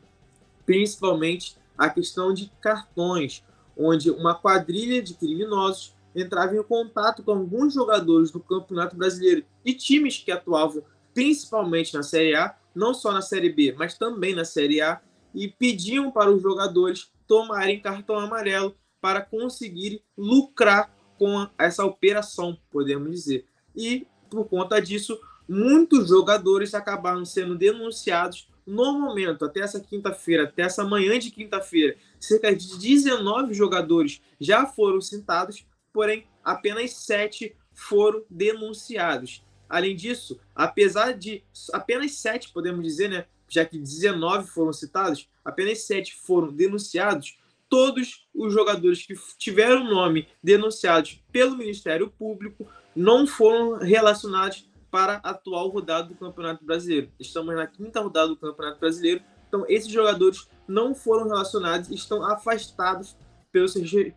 principalmente 0.65 1.57
a 1.77 1.91
questão 1.91 2.33
de 2.33 2.53
cartões, 2.61 3.43
onde 3.77 4.11
uma 4.11 4.35
quadrilha 4.35 5.03
de 5.03 5.15
criminosos 5.15 5.95
entrava 6.15 6.57
em 6.57 6.63
contato 6.63 7.23
com 7.23 7.33
alguns 7.33 7.75
jogadores 7.75 8.31
do 8.31 8.41
Campeonato 8.41 8.97
Brasileiro 8.97 9.45
e 9.65 9.75
times 9.75 10.19
que 10.19 10.31
atuavam 10.31 10.83
principalmente 11.13 11.95
na 11.95 12.03
Série 12.05 12.37
A, 12.37 12.57
não 12.75 12.95
só 12.95 13.13
na 13.13 13.23
Série 13.23 13.51
B, 13.51 13.75
mas 13.77 13.99
também 13.99 14.35
na 14.35 14.45
Série 14.45 14.81
A, 14.81 15.01
e 15.35 15.49
pediam 15.49 16.13
para 16.13 16.31
os 16.31 16.41
jogadores 16.41 17.11
tomarem 17.27 17.81
cartão 17.81 18.19
amarelo 18.19 18.75
para 19.01 19.21
conseguir 19.21 20.03
lucrar 20.17 20.95
com 21.19 21.49
essa 21.59 21.85
operação, 21.85 22.59
podemos 22.71 23.11
dizer. 23.11 23.47
E 23.75 24.07
por 24.31 24.47
conta 24.47 24.81
disso, 24.81 25.19
muitos 25.49 26.09
jogadores 26.09 26.75
acabaram 26.75 27.25
sendo 27.25 27.57
denunciados 27.57 28.49
no 28.67 28.99
momento, 28.99 29.47
até 29.47 29.61
essa 29.61 29.81
quinta-feira, 29.81 30.45
até 30.45 30.63
essa 30.63 30.85
manhã 30.85 31.19
de 31.19 31.31
quinta-feira, 31.31 31.97
cerca 32.21 32.55
de 32.55 32.79
19 32.79 33.55
jogadores 33.55 34.21
já 34.39 34.67
foram 34.67 35.01
citados, 35.01 35.67
porém 35.91 36.27
apenas 36.45 36.93
7 36.93 37.57
foram 37.73 38.23
denunciados. 38.29 39.43
Além 39.69 39.97
disso, 39.97 40.39
apesar 40.55 41.13
de 41.13 41.43
apenas 41.73 42.13
7, 42.17 42.53
podemos 42.53 42.85
dizer, 42.85 43.09
né, 43.09 43.25
já 43.49 43.65
que 43.65 43.79
19 43.79 44.49
foram 44.51 44.73
citados, 44.73 45.29
apenas 45.43 45.83
7 45.83 46.15
foram 46.17 46.53
denunciados, 46.53 47.39
todos 47.69 48.27
os 48.35 48.53
jogadores 48.53 49.05
que 49.07 49.15
tiveram 49.37 49.85
nome 49.85 50.29
denunciados 50.43 51.23
pelo 51.31 51.57
Ministério 51.57 52.11
Público 52.11 52.67
não 52.95 53.27
foram 53.27 53.79
relacionados 53.79 54.69
para 54.91 55.21
a 55.23 55.31
atual 55.31 55.69
rodada 55.69 56.09
do 56.09 56.15
Campeonato 56.15 56.65
Brasileiro. 56.65 57.11
Estamos 57.21 57.55
na 57.55 57.67
quinta 57.67 58.01
rodada 58.01 58.29
do 58.29 58.37
Campeonato 58.37 58.81
Brasileiro, 58.81 59.23
então 59.47 59.65
esses 59.69 59.91
jogadores 59.91 60.49
não 60.67 60.95
foram 60.95 61.29
relacionados 61.29 61.91
e 61.91 61.95
estão 61.95 62.25
afastados 62.25 63.17
pelos 63.53 63.75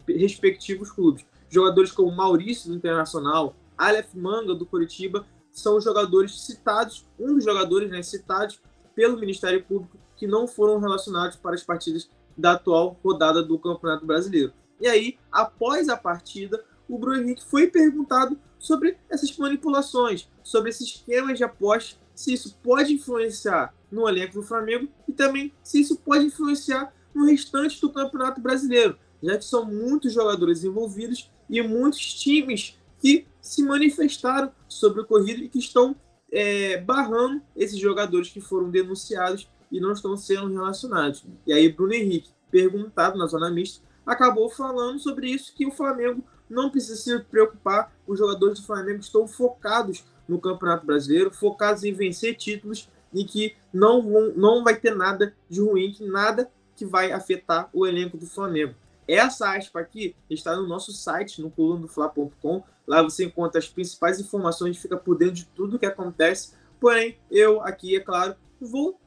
respectivos 0.08 0.92
clubes. 0.92 1.26
Jogadores 1.50 1.92
como 1.92 2.16
Maurício 2.16 2.70
do 2.70 2.76
Internacional, 2.76 3.56
Aleph 3.78 4.14
Manga 4.14 4.56
do 4.56 4.66
Curitiba 4.66 5.26
são 5.52 5.78
os 5.78 5.84
jogadores 5.84 6.46
citados, 6.46 7.06
um 7.20 7.36
dos 7.36 7.44
jogadores 7.44 7.90
né, 7.90 8.02
citados 8.02 8.62
pelo 8.96 9.20
Ministério 9.20 9.64
Público 9.64 9.98
que 10.16 10.28
não 10.28 10.48
foram 10.48 10.80
relacionados 10.80 11.36
para 11.36 11.56
as 11.56 11.64
partidas 11.64 12.10
da 12.38 12.54
atual 12.54 13.00
rodada 13.04 13.42
do 13.44 13.58
Campeonato 13.60 14.06
Brasileiro. 14.06 14.54
E 14.80 14.88
aí, 14.88 15.18
após 15.32 15.90
a 15.90 15.98
partida, 15.98 16.64
o 16.90 16.98
Bruno 16.98 17.22
Henrique 17.22 17.46
foi 17.46 17.68
perguntado 17.68 18.38
sobre 18.58 18.98
essas 19.10 19.36
manipulações, 19.38 20.30
sobre 20.44 20.70
esses 20.70 20.88
esquemas 20.88 21.38
de 21.38 21.44
aposta, 21.44 22.00
se 22.14 22.34
isso 22.34 22.58
pode 22.64 22.94
influenciar 22.94 23.74
no 23.92 24.08
elenco 24.08 24.34
do 24.34 24.44
Flamengo 24.44 24.88
e 25.08 25.14
também 25.14 25.52
se 25.64 25.82
isso 25.82 25.98
pode 25.98 26.26
influenciar 26.26 26.94
no 27.14 27.26
restante 27.26 27.80
do 27.82 27.92
Campeonato 27.92 28.40
Brasileiro, 28.40 28.98
já 29.22 29.38
que 29.38 29.46
são 29.46 29.66
muitos 29.66 30.14
jogadores 30.14 30.64
envolvidos 30.64 31.30
e 31.50 31.62
muitos 31.62 32.14
times 32.14 32.78
que 33.00 33.28
se 33.42 33.64
manifestaram 33.64 34.52
sobre 34.68 35.02
o 35.02 35.04
ocorrido 35.04 35.44
e 35.44 35.50
que 35.50 35.60
estão 35.60 35.96
é, 36.32 36.78
barrando 36.78 37.42
esses 37.56 37.78
jogadores 37.78 38.30
que 38.30 38.40
foram 38.40 38.70
denunciados 38.70 39.50
e 39.72 39.80
não 39.80 39.92
estão 39.92 40.18
sendo 40.18 40.52
relacionados. 40.52 41.24
E 41.46 41.54
aí 41.54 41.72
Bruno 41.72 41.94
Henrique, 41.94 42.32
perguntado 42.50 43.18
na 43.18 43.28
zona 43.28 43.50
mista, 43.50 43.84
acabou 44.06 44.50
falando 44.50 45.00
sobre 45.00 45.30
isso 45.30 45.56
que 45.56 45.66
o 45.66 45.72
Flamengo 45.72 46.24
não 46.50 46.70
precisa 46.70 46.96
se 46.96 47.20
preocupar. 47.26 47.96
Os 48.06 48.20
jogadores 48.20 48.60
do 48.60 48.66
Flamengo 48.66 49.00
estão 49.00 49.28
focados 49.28 50.04
no 50.28 50.40
Campeonato 50.40 50.86
Brasileiro, 50.86 51.32
focados 51.32 51.84
em 51.84 51.94
vencer 51.94 52.36
títulos 52.36 52.90
e 53.14 53.24
que 53.24 53.56
não, 53.74 54.02
vão, 54.02 54.34
não 54.36 54.64
vai 54.64 54.76
ter 54.76 54.96
nada 54.96 55.36
de 55.50 55.62
ruim, 55.62 55.92
que 55.92 56.06
nada 56.06 56.52
que 56.76 56.86
vai 56.86 57.12
afetar 57.12 57.70
o 57.74 57.86
elenco 57.86 58.18
do 58.18 58.26
Flamengo. 58.26 58.76
Essa 59.08 59.58
aspa 59.58 59.80
aqui 59.80 60.16
está 60.30 60.56
no 60.56 60.68
nosso 60.68 60.92
site, 60.94 61.42
no 61.42 61.52
colunadofla.com. 61.52 62.64
Lá 62.88 63.02
você 63.02 63.26
encontra 63.26 63.60
as 63.60 63.68
principais 63.68 64.20
informações, 64.20 64.78
fica 64.78 64.96
por 64.96 65.18
dentro 65.18 65.36
de 65.36 65.46
tudo 65.48 65.80
que 65.80 65.86
acontece. 65.86 66.54
Porém, 66.80 67.18
eu 67.30 67.62
aqui, 67.62 67.96
é 67.96 68.00
claro, 68.00 68.36
vou 68.60 69.00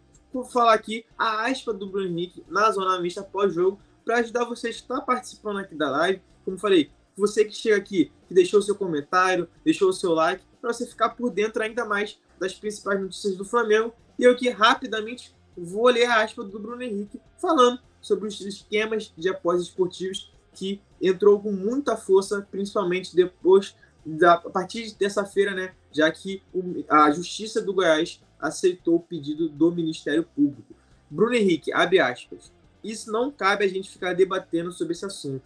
falar 0.42 0.74
aqui 0.74 1.04
a 1.16 1.46
aspa 1.46 1.72
do 1.72 1.86
Bruno 1.86 2.08
Henrique 2.08 2.42
na 2.48 2.70
zona 2.72 2.98
mista 2.98 3.22
pós-jogo 3.22 3.78
para 4.04 4.18
ajudar 4.18 4.44
você 4.44 4.68
a 4.68 4.70
estar 4.70 5.00
participando 5.02 5.58
aqui 5.58 5.74
da 5.74 5.90
live. 5.90 6.22
Como 6.44 6.58
falei, 6.58 6.90
você 7.16 7.44
que 7.44 7.54
chega 7.54 7.76
aqui, 7.76 8.10
que 8.26 8.34
deixou 8.34 8.60
seu 8.60 8.74
comentário, 8.74 9.48
deixou 9.64 9.90
o 9.90 9.92
seu 9.92 10.12
like, 10.12 10.44
para 10.60 10.72
você 10.72 10.86
ficar 10.86 11.10
por 11.10 11.30
dentro 11.30 11.62
ainda 11.62 11.84
mais 11.84 12.18
das 12.40 12.54
principais 12.54 13.00
notícias 13.00 13.36
do 13.36 13.44
Flamengo. 13.44 13.94
E 14.18 14.24
eu 14.24 14.32
aqui 14.32 14.48
rapidamente 14.48 15.34
vou 15.56 15.86
ler 15.86 16.06
a 16.06 16.22
aspa 16.22 16.42
do 16.42 16.58
Bruno 16.58 16.82
Henrique 16.82 17.20
falando 17.40 17.78
sobre 18.00 18.28
os 18.28 18.40
esquemas 18.40 19.12
de 19.16 19.28
apostas 19.28 19.68
esportivos 19.68 20.32
que 20.52 20.80
entrou 21.00 21.40
com 21.40 21.52
muita 21.52 21.96
força, 21.96 22.46
principalmente 22.50 23.14
depois 23.14 23.76
da 24.04 24.34
a 24.34 24.50
partir 24.50 24.94
dessa 24.98 25.24
feira, 25.24 25.52
né? 25.52 25.74
Já 25.90 26.10
que 26.10 26.42
a 26.88 27.10
Justiça 27.10 27.62
do 27.62 27.72
Goiás 27.72 28.20
aceitou 28.44 28.96
o 28.96 29.00
pedido 29.00 29.48
do 29.48 29.72
Ministério 29.72 30.22
Público. 30.22 30.74
Bruno 31.10 31.34
Henrique, 31.34 31.72
abre 31.72 31.98
aspas. 31.98 32.52
Isso 32.82 33.10
não 33.10 33.30
cabe 33.30 33.64
a 33.64 33.68
gente 33.68 33.90
ficar 33.90 34.12
debatendo 34.12 34.70
sobre 34.70 34.92
esse 34.92 35.06
assunto. 35.06 35.42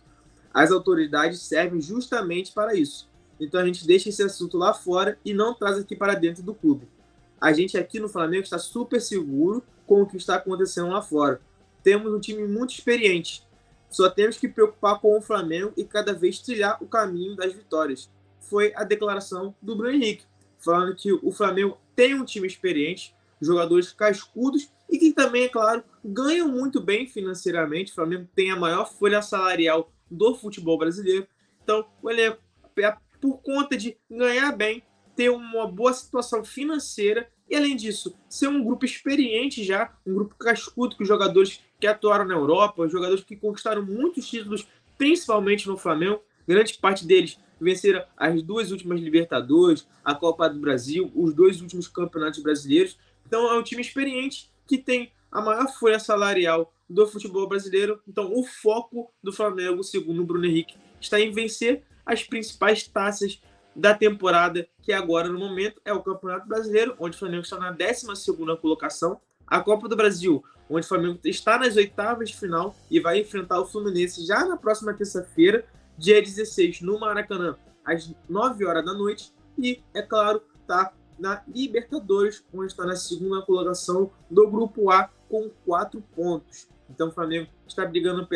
As 0.53 0.73
autoridades 0.73 1.41
servem 1.41 1.81
justamente 1.81 2.53
para 2.53 2.75
isso. 2.75 3.09
Então 3.39 3.61
a 3.61 3.65
gente 3.65 3.87
deixa 3.87 4.09
esse 4.09 4.23
assunto 4.23 4.59
lá 4.59 4.75
fora 4.75 5.17
e 5.25 5.33
não 5.33 5.55
traz 5.55 5.79
aqui 5.79 5.95
para 5.95 6.15
dentro 6.15 6.43
do 6.43 6.53
clube. 6.53 6.89
A 7.41 7.53
gente 7.53 7.79
aqui 7.79 8.01
no 8.01 8.09
Flamengo 8.09 8.43
está 8.43 8.59
super 8.59 9.01
seguro 9.01 9.63
com 9.87 10.03
o 10.03 10.07
que 10.07 10.17
está 10.17 10.35
acontecendo 10.35 10.89
lá 10.89 11.01
fora. 11.01 11.41
Temos 11.85 12.13
um 12.13 12.19
time 12.19 12.49
muito 12.49 12.73
experiente. 12.73 13.47
Só 13.89 14.11
temos 14.11 14.37
que 14.37 14.49
preocupar 14.49 15.01
com 15.01 15.17
o 15.17 15.23
Flamengo 15.23 15.73
e 15.77 15.85
cada 15.85 16.13
vez 16.13 16.41
trilhar 16.41 16.83
o 16.83 16.89
caminho 16.89 17.37
das 17.37 17.53
vitórias. 17.53 18.11
Foi 18.41 18.73
a 18.75 18.83
declaração 18.83 19.55
do 19.63 19.77
Bruno 19.77 19.95
Henrique, 19.95 20.25
falando 20.59 20.97
que 20.97 21.13
o 21.13 21.31
Flamengo 21.31 21.79
tem 21.99 22.15
um 22.15 22.25
time 22.25 22.47
experiente, 22.47 23.13
jogadores 23.41 23.93
cascudos 23.93 24.71
e 24.89 24.97
que 24.97 25.13
também, 25.13 25.47
é 25.47 25.49
claro, 25.49 25.83
ganham 26.05 26.49
muito 26.49 26.81
bem 26.81 27.09
financeiramente. 27.09 27.91
O 27.91 27.95
Flamengo 27.97 28.29
tem 28.37 28.53
a 28.53 28.57
maior 28.57 28.89
folha 28.89 29.21
salarial 29.21 29.91
do 30.09 30.33
futebol 30.37 30.79
brasileiro. 30.79 31.27
Então, 31.61 31.85
o 32.01 32.09
elenco, 32.09 32.39
é 32.79 32.97
por 33.21 33.43
conta 33.43 33.77
de 33.77 33.97
ganhar 34.09 34.53
bem, 34.53 34.85
ter 35.17 35.29
uma 35.29 35.67
boa 35.67 35.93
situação 35.93 36.45
financeira 36.45 37.29
e, 37.51 37.57
além 37.57 37.75
disso, 37.75 38.17
ser 38.29 38.47
um 38.47 38.63
grupo 38.63 38.85
experiente 38.85 39.65
já, 39.65 39.93
um 40.07 40.15
grupo 40.15 40.37
cascudo 40.37 40.95
com 40.95 41.05
jogadores 41.05 41.61
que 41.81 41.87
atuaram 41.89 42.25
na 42.25 42.35
Europa, 42.35 42.89
jogadores 42.89 43.25
que 43.25 43.35
conquistaram 43.35 43.85
muitos 43.85 44.29
títulos, 44.31 44.69
principalmente 44.97 45.67
no 45.67 45.77
Flamengo. 45.77 46.23
Grande 46.47 46.79
parte 46.79 47.05
deles 47.05 47.41
venceram 47.61 48.05
as 48.17 48.43
duas 48.43 48.71
últimas 48.71 49.01
Libertadores, 49.01 49.87
a 50.05 50.15
Copa 50.15 50.49
do 50.49 50.59
Brasil, 50.59 51.11
os 51.15 51.35
dois 51.35 51.61
últimos 51.61 51.89
campeonatos 51.89 52.41
brasileiros. 52.41 52.99
Então, 53.27 53.51
é 53.51 53.59
um 53.59 53.63
time 53.63 53.83
experiente 53.83 54.51
que 54.67 54.79
tem 54.79 55.13
a 55.31 55.41
maior 55.41 55.69
folha 55.69 55.99
salarial 55.99 56.73
do 56.89 57.07
futebol 57.07 57.49
brasileiro. 57.49 58.01
Então, 58.09 58.33
o 58.33 58.45
foco 58.45 59.13
do 59.23 59.33
Flamengo, 59.33 59.83
segundo 59.83 60.23
o 60.23 60.27
Bruno 60.27 60.47
Henrique, 60.47 60.77
está 61.01 61.21
em 61.21 61.33
vencer 61.33 61.83
as 62.05 62.23
principais 62.23 62.87
taças 62.87 63.41
da 63.77 63.95
temporada, 63.95 64.67
que 64.83 64.93
agora, 64.93 65.29
no 65.29 65.39
momento, 65.39 65.81
é 65.85 65.93
o 65.93 66.03
Campeonato 66.03 66.49
Brasileiro, 66.49 66.97
onde 66.99 67.15
o 67.15 67.19
Flamengo 67.19 67.43
está 67.43 67.59
na 67.59 67.71
12 67.71 68.07
colocação, 68.61 69.21
a 69.47 69.61
Copa 69.61 69.89
do 69.89 69.97
Brasil, 69.97 70.43
onde 70.69 70.85
o 70.85 70.89
Flamengo 70.89 71.19
está 71.25 71.59
nas 71.59 71.77
oitavas 71.77 72.31
de 72.31 72.37
final 72.37 72.75
e 72.91 72.99
vai 72.99 73.21
enfrentar 73.21 73.61
o 73.61 73.67
Fluminense 73.67 74.27
já 74.27 74.45
na 74.45 74.57
próxima 74.57 74.93
terça-feira, 74.93 75.65
dia 75.99 76.23
16, 76.23 76.81
no 76.81 76.99
Maracanã, 76.99 77.57
às 77.85 78.15
9 78.29 78.65
horas 78.65 78.85
da 78.85 78.95
noite, 78.95 79.33
e, 79.59 79.83
é 79.93 80.01
claro, 80.01 80.41
está 80.61 80.93
na 81.19 81.43
Libertadores, 81.53 82.45
onde 82.55 82.69
está 82.69 82.87
na 82.87 82.95
segunda 82.95 83.43
colocação 83.43 84.13
do 84.31 84.49
Grupo 84.49 84.91
A 84.91 85.11
com 85.29 85.51
quatro 85.67 86.01
pontos. 86.15 86.69
Então 86.89 87.09
o 87.09 87.13
Flamengo 87.13 87.49
está 87.67 87.85
brigando 87.85 88.27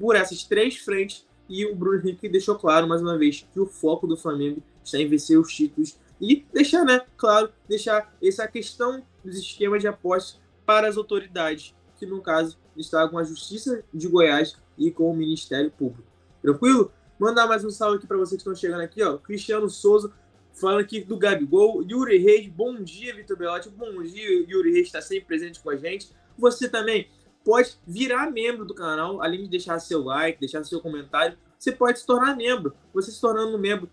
por 0.00 0.16
essas 0.16 0.42
três 0.44 0.78
frentes 0.78 1.26
e 1.48 1.66
o 1.66 1.76
Bruno 1.76 1.98
Henrique 1.98 2.28
deixou 2.28 2.56
claro 2.56 2.88
mais 2.88 3.02
uma 3.02 3.18
vez 3.18 3.46
que 3.52 3.60
o 3.60 3.66
foco 3.66 4.06
do 4.06 4.16
Flamengo 4.16 4.62
está 4.82 4.98
em 4.98 5.06
vencer 5.06 5.38
os 5.38 5.54
títulos 5.54 5.98
e 6.20 6.46
deixar, 6.52 6.84
né, 6.84 7.02
claro, 7.16 7.52
deixar 7.68 8.14
essa 8.22 8.48
questão 8.48 9.04
dos 9.24 9.36
esquemas 9.36 9.82
de 9.82 9.88
apostas 9.88 10.40
para 10.64 10.88
as 10.88 10.96
autoridades, 10.96 11.74
que 11.98 12.06
no 12.06 12.22
caso 12.22 12.58
está 12.76 13.06
com 13.08 13.18
a 13.18 13.24
Justiça 13.24 13.84
de 13.92 14.08
Goiás 14.08 14.56
e 14.78 14.90
com 14.90 15.10
o 15.10 15.16
Ministério 15.16 15.70
Público. 15.70 16.08
Tranquilo? 16.40 16.90
Mandar 17.18 17.46
mais 17.46 17.64
um 17.64 17.70
salve 17.70 17.98
aqui 17.98 18.06
para 18.06 18.16
vocês 18.16 18.42
que 18.42 18.48
estão 18.48 18.54
chegando 18.54 18.80
aqui, 18.80 19.02
ó. 19.02 19.18
Cristiano 19.18 19.68
Souza 19.68 20.12
falando 20.54 20.80
aqui 20.80 21.00
do 21.00 21.16
Gabigol, 21.16 21.82
Yuri 21.82 22.18
Reis, 22.18 22.48
bom 22.48 22.82
dia, 22.82 23.14
Vitor 23.14 23.36
Belotti, 23.36 23.68
bom 23.70 24.02
dia, 24.02 24.46
Yuri 24.48 24.72
Reis 24.72 24.86
está 24.86 25.00
sempre 25.00 25.26
presente 25.26 25.60
com 25.60 25.70
a 25.70 25.76
gente. 25.76 26.10
Você 26.36 26.68
também 26.68 27.08
pode 27.44 27.76
virar 27.86 28.30
membro 28.30 28.64
do 28.64 28.74
canal, 28.74 29.22
além 29.22 29.42
de 29.42 29.48
deixar 29.48 29.78
seu 29.78 30.02
like, 30.02 30.40
deixar 30.40 30.64
seu 30.64 30.80
comentário, 30.80 31.38
você 31.58 31.70
pode 31.70 32.00
se 32.00 32.06
tornar 32.06 32.36
membro. 32.36 32.74
Você 32.92 33.12
se 33.12 33.20
tornando 33.20 33.58
membro, 33.58 33.88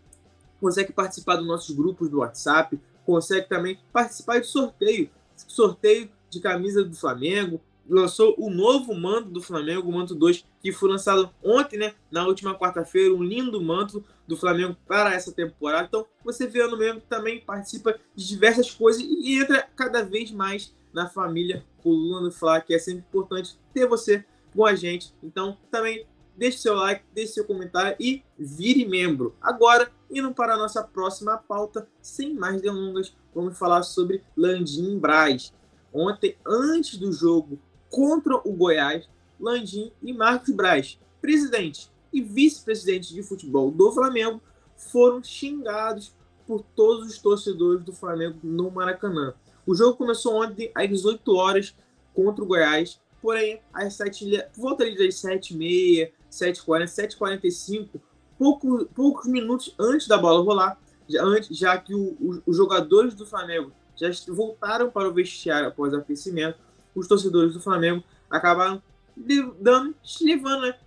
consegue 0.60 0.92
participar 0.92 1.36
dos 1.36 1.46
nossos 1.48 1.76
grupos 1.76 2.10
do 2.10 2.20
WhatsApp, 2.20 2.80
consegue 3.06 3.48
também 3.48 3.80
participar 3.94 4.40
de 4.40 4.48
sorteio, 4.48 5.10
sorteio 5.36 6.10
de 6.30 6.40
camisa 6.40 6.84
do 6.84 6.96
Flamengo, 6.96 7.62
lançou 7.88 8.34
o 8.38 8.50
novo 8.50 8.94
manto 8.96 9.30
do 9.30 9.42
Flamengo, 9.42 9.90
o 9.90 9.92
manto 9.92 10.16
2, 10.16 10.46
que 10.62 10.72
foi 10.72 10.89
lançado 10.89 11.30
ontem, 11.44 11.78
né, 11.78 11.94
na 12.12 12.25
última 12.25 12.58
quarta-feira, 12.58 13.13
um 13.13 13.24
lindo 13.24 13.62
manto 13.62 14.04
do 14.28 14.36
Flamengo 14.36 14.75
para 14.88 15.13
essa 15.13 15.32
temporada. 15.32 15.86
Então, 15.88 16.06
você 16.24 16.48
vê 16.48 16.66
no 16.68 16.78
membro 16.78 17.01
também 17.10 17.42
participa 17.42 17.98
de 18.16 18.28
diversas 18.28 18.72
coisas 18.72 19.01
e 19.01 19.39
entra 19.39 19.68
cada 19.75 20.04
vez 20.04 20.32
mais 20.32 20.74
na 20.94 21.08
família 21.08 21.66
Coluna 21.82 22.22
do 22.22 22.32
Fla, 22.32 22.60
que 22.60 22.74
é 22.74 22.80
sempre 22.80 23.06
importante 23.08 23.58
ter 23.74 23.88
você 23.88 24.25
com 24.54 24.66
a 24.66 24.75
gente. 24.75 25.13
Então, 25.24 25.58
também 25.72 26.06
deixe 26.36 26.58
seu 26.58 26.74
like, 26.74 27.04
deixe 27.13 27.34
seu 27.34 27.46
comentário 27.46 27.96
e 28.00 28.24
vire 28.38 28.86
membro. 28.86 29.36
Agora, 29.42 29.92
indo 30.10 30.34
para 30.34 30.54
a 30.54 30.58
nossa 30.58 30.84
próxima 30.84 31.38
pauta, 31.38 31.88
sem 32.01 32.34
mais 32.34 32.62
delongas, 32.62 33.16
vamos 33.34 33.58
falar 33.58 33.84
sobre 33.84 34.24
Landim 34.36 34.98
Braz. 34.98 35.54
Ontem, 35.94 36.38
antes 36.46 36.98
do 36.98 37.12
jogo 37.12 37.60
contra 37.89 38.36
o 38.38 38.54
Goiás, 38.54 39.10
Landim 39.39 39.91
e 40.01 40.13
Marcos 40.13 40.53
Braz, 40.53 41.00
presidente 41.22 41.89
e 42.12 42.22
vice-presidente 42.22 43.13
de 43.13 43.24
futebol 43.24 43.72
do 43.72 43.91
Flamengo, 43.91 44.41
foram 44.75 45.24
xingados 45.24 46.13
por 46.48 46.63
todos 46.75 47.08
os 47.08 47.19
torcedores 47.19 47.84
do 47.84 47.93
Flamengo 47.93 48.39
no 48.41 48.72
Maracanã. 48.72 49.34
O 49.65 49.75
jogo 49.75 49.96
começou 49.96 50.41
ontem 50.41 50.72
às 50.74 50.89
18 50.89 51.36
horas 51.36 51.75
contra 52.13 52.43
o 52.43 52.48
Goiás. 52.48 53.00
porém, 53.22 53.62
às 53.74 53.96
7, 53.96 54.46
volta 54.55 54.84
ali 54.84 54.98
das 54.98 55.15
7h30, 55.15 56.12
7h40, 56.31 56.86
7h45, 56.86 57.89
pouco, 58.38 58.86
poucos 58.96 59.27
minutos 59.27 59.75
antes 59.77 60.08
da 60.08 60.17
bola 60.17 60.43
rolar, 60.43 60.79
já, 61.08 61.24
antes, 61.24 61.55
já 61.58 61.77
que 61.77 61.93
o, 61.93 62.15
o, 62.19 62.41
os 62.46 62.55
jogadores 62.55 63.13
do 63.13 63.25
Flamengo 63.25 63.72
já 63.96 64.10
voltaram 64.29 64.89
para 64.89 65.10
o 65.10 65.13
vestiário 65.13 65.67
após 65.67 65.93
o 65.93 65.98
aquecimento, 65.98 66.58
os 66.96 67.08
torcedores 67.08 67.53
do 67.53 67.60
Flamengo 67.60 68.03
acabaram 68.29 68.81
levando 69.20 69.96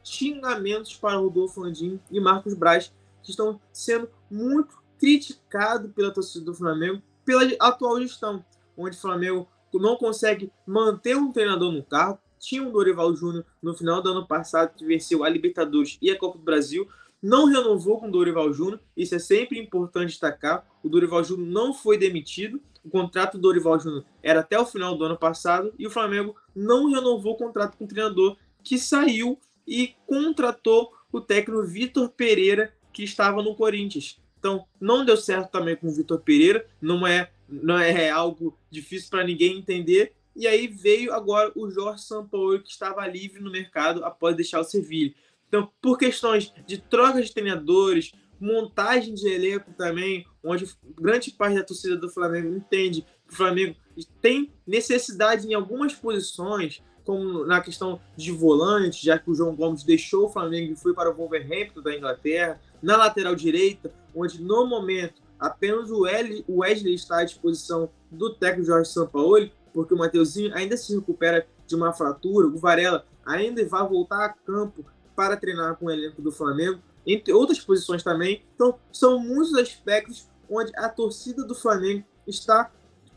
xingamentos 0.02 0.96
para 0.96 1.16
Rodolfo 1.16 1.60
Landim 1.60 2.00
e 2.10 2.20
Marcos 2.20 2.54
Braz, 2.54 2.92
que 3.22 3.30
estão 3.30 3.60
sendo 3.72 4.08
muito 4.30 4.80
criticados 4.98 5.92
pela 5.92 6.10
torcida 6.10 6.44
do 6.44 6.54
Flamengo 6.54 7.02
pela 7.24 7.44
atual 7.60 8.00
gestão, 8.00 8.44
onde 8.76 8.96
o 8.96 9.00
Flamengo 9.00 9.48
não 9.74 9.96
consegue 9.96 10.50
manter 10.66 11.16
um 11.16 11.32
treinador 11.32 11.72
no 11.72 11.82
cargo. 11.82 12.18
Tinha 12.38 12.62
um 12.62 12.72
Dorival 12.72 13.14
Júnior 13.14 13.44
no 13.62 13.74
final 13.74 14.02
do 14.02 14.10
ano 14.10 14.26
passado 14.26 14.74
que 14.76 14.84
venceu 14.84 15.22
a 15.22 15.28
Libertadores 15.28 15.96
e 16.02 16.10
a 16.10 16.18
Copa 16.18 16.38
do 16.38 16.44
Brasil, 16.44 16.88
não 17.22 17.46
renovou 17.46 18.00
com 18.00 18.08
o 18.08 18.10
Dorival 18.10 18.52
Júnior, 18.52 18.80
isso 18.96 19.14
é 19.14 19.18
sempre 19.20 19.56
importante 19.60 20.08
destacar. 20.08 20.66
O 20.82 20.88
Dorival 20.88 21.22
Júnior 21.22 21.48
não 21.48 21.72
foi 21.72 21.96
demitido, 21.96 22.60
o 22.84 22.90
contrato 22.90 23.38
do 23.38 23.42
Dorival 23.42 23.78
Júnior 23.78 24.04
era 24.20 24.40
até 24.40 24.58
o 24.58 24.66
final 24.66 24.96
do 24.96 25.04
ano 25.04 25.16
passado 25.16 25.72
e 25.78 25.86
o 25.86 25.90
Flamengo 25.90 26.34
não 26.54 26.90
renovou 26.90 27.32
o 27.34 27.36
contrato 27.36 27.76
com 27.76 27.84
o 27.84 27.88
treinador 27.88 28.36
que 28.62 28.78
saiu 28.78 29.38
e 29.66 29.94
contratou 30.06 30.92
o 31.12 31.20
técnico 31.20 31.62
Vitor 31.64 32.08
Pereira, 32.10 32.74
que 32.92 33.02
estava 33.02 33.42
no 33.42 33.54
Corinthians. 33.54 34.20
Então, 34.38 34.66
não 34.80 35.04
deu 35.04 35.16
certo 35.16 35.50
também 35.50 35.76
com 35.76 35.88
o 35.88 35.92
Vitor 35.92 36.20
Pereira, 36.20 36.66
não 36.80 37.06
é, 37.06 37.30
não 37.48 37.78
é 37.78 38.10
algo 38.10 38.58
difícil 38.70 39.08
para 39.10 39.24
ninguém 39.24 39.58
entender. 39.58 40.14
E 40.34 40.46
aí 40.46 40.66
veio 40.66 41.12
agora 41.12 41.52
o 41.54 41.70
Jorge 41.70 42.02
Sampaoli, 42.02 42.62
que 42.62 42.70
estava 42.70 43.06
livre 43.06 43.40
no 43.40 43.52
mercado 43.52 44.04
após 44.04 44.34
deixar 44.34 44.60
o 44.60 44.64
Sevilha. 44.64 45.14
Então, 45.46 45.70
por 45.80 45.98
questões 45.98 46.52
de 46.66 46.78
troca 46.78 47.22
de 47.22 47.32
treinadores, 47.32 48.12
montagem 48.40 49.14
de 49.14 49.28
elenco 49.28 49.72
também, 49.74 50.26
onde 50.42 50.68
grande 50.98 51.30
parte 51.30 51.56
da 51.56 51.62
torcida 51.62 51.96
do 51.96 52.10
Flamengo 52.10 52.56
entende 52.56 53.06
o 53.32 53.36
Flamengo 53.36 53.76
tem 54.20 54.52
necessidade 54.66 55.48
em 55.48 55.54
algumas 55.54 55.94
posições, 55.94 56.82
como 57.04 57.44
na 57.44 57.60
questão 57.60 58.00
de 58.16 58.30
volante, 58.30 59.04
já 59.04 59.18
que 59.18 59.30
o 59.30 59.34
João 59.34 59.56
Gomes 59.56 59.82
deixou 59.82 60.26
o 60.26 60.28
Flamengo 60.28 60.72
e 60.72 60.76
foi 60.76 60.94
para 60.94 61.10
o 61.10 61.14
Wolverhampton 61.14 61.80
da 61.80 61.96
Inglaterra, 61.96 62.60
na 62.82 62.96
lateral 62.96 63.34
direita, 63.34 63.92
onde 64.14 64.40
no 64.40 64.66
momento 64.66 65.20
apenas 65.38 65.90
o 65.90 66.02
Wesley 66.02 66.94
está 66.94 67.18
à 67.18 67.24
disposição 67.24 67.90
do 68.10 68.34
técnico 68.34 68.66
Jorge 68.66 68.90
Sampaoli, 68.90 69.52
porque 69.72 69.94
o 69.94 69.98
Mateuzinho 69.98 70.54
ainda 70.54 70.76
se 70.76 70.94
recupera 70.94 71.46
de 71.66 71.74
uma 71.74 71.92
fratura, 71.92 72.46
o 72.46 72.58
Varela 72.58 73.04
ainda 73.24 73.64
vai 73.66 73.88
voltar 73.88 74.24
a 74.24 74.28
campo 74.28 74.84
para 75.16 75.36
treinar 75.36 75.76
com 75.76 75.86
o 75.86 75.90
elenco 75.90 76.20
do 76.22 76.30
Flamengo, 76.30 76.80
entre 77.06 77.32
outras 77.32 77.60
posições 77.60 78.02
também. 78.02 78.44
Então, 78.54 78.78
são 78.92 79.18
muitos 79.18 79.54
aspectos 79.54 80.28
onde 80.48 80.70
a 80.76 80.88
torcida 80.88 81.44
do 81.44 81.54
Flamengo 81.54 82.04
está 82.26 82.70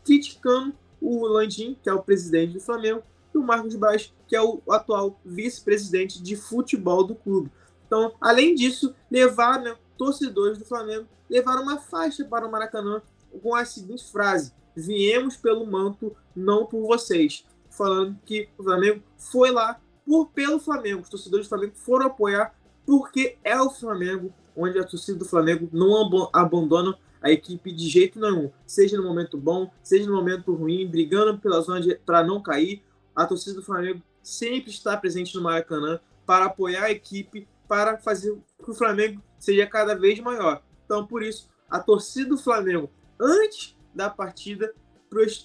criticando 0.06 0.72
o 1.00 1.26
Landim, 1.26 1.76
que 1.82 1.90
é 1.90 1.92
o 1.92 2.02
presidente 2.02 2.54
do 2.54 2.60
Flamengo, 2.60 3.02
e 3.34 3.38
o 3.38 3.42
Marcos 3.42 3.74
Braz, 3.74 4.14
que 4.28 4.36
é 4.36 4.40
o 4.40 4.62
atual 4.70 5.20
vice-presidente 5.24 6.22
de 6.22 6.36
futebol 6.36 7.04
do 7.04 7.16
clube. 7.16 7.50
Então, 7.86 8.14
além 8.20 8.54
disso, 8.54 8.94
levar 9.10 9.60
né, 9.60 9.76
torcedores 9.98 10.58
do 10.58 10.64
Flamengo 10.64 11.06
levaram 11.28 11.62
uma 11.62 11.78
faixa 11.78 12.24
para 12.24 12.46
o 12.46 12.50
Maracanã 12.50 13.02
com 13.42 13.54
a 13.54 13.64
seguinte 13.64 14.10
frase: 14.10 14.52
Viemos 14.74 15.36
pelo 15.36 15.66
manto, 15.66 16.16
não 16.34 16.64
por 16.64 16.86
vocês. 16.86 17.44
Falando 17.68 18.16
que 18.24 18.48
o 18.56 18.62
Flamengo 18.62 19.02
foi 19.18 19.50
lá 19.50 19.80
por 20.04 20.28
pelo 20.28 20.60
Flamengo. 20.60 21.02
Os 21.02 21.08
torcedores 21.08 21.46
do 21.46 21.48
Flamengo 21.48 21.74
foram 21.74 22.06
apoiar 22.06 22.54
porque 22.86 23.36
é 23.42 23.60
o 23.60 23.68
Flamengo, 23.68 24.32
onde 24.56 24.78
a 24.78 24.84
torcida 24.84 25.18
do 25.18 25.24
Flamengo 25.24 25.68
não 25.72 26.30
abandona 26.32 26.96
a 27.20 27.30
equipe 27.30 27.72
de 27.72 27.88
jeito 27.88 28.20
nenhum, 28.20 28.50
seja 28.66 28.96
no 28.96 29.02
momento 29.02 29.36
bom, 29.36 29.70
seja 29.82 30.06
no 30.06 30.14
momento 30.14 30.54
ruim, 30.54 30.86
brigando 30.86 31.38
pela 31.38 31.60
zona 31.60 31.80
para 32.06 32.22
não 32.22 32.40
cair. 32.40 32.84
A 33.14 33.26
torcida 33.26 33.56
do 33.56 33.64
Flamengo 33.64 34.00
sempre 34.22 34.70
está 34.70 34.96
presente 34.96 35.34
no 35.34 35.42
Maracanã 35.42 35.98
para 36.24 36.44
apoiar 36.44 36.84
a 36.84 36.90
equipe, 36.90 37.48
para 37.66 37.98
fazer 37.98 38.36
que 38.62 38.70
o 38.70 38.74
Flamengo 38.74 39.20
seja 39.38 39.66
cada 39.66 39.94
vez 39.94 40.20
maior. 40.20 40.62
Então, 40.84 41.04
por 41.06 41.22
isso, 41.22 41.48
a 41.68 41.80
torcida 41.80 42.28
do 42.28 42.38
Flamengo, 42.38 42.88
antes 43.20 43.76
da 43.92 44.08
partida, 44.08 44.72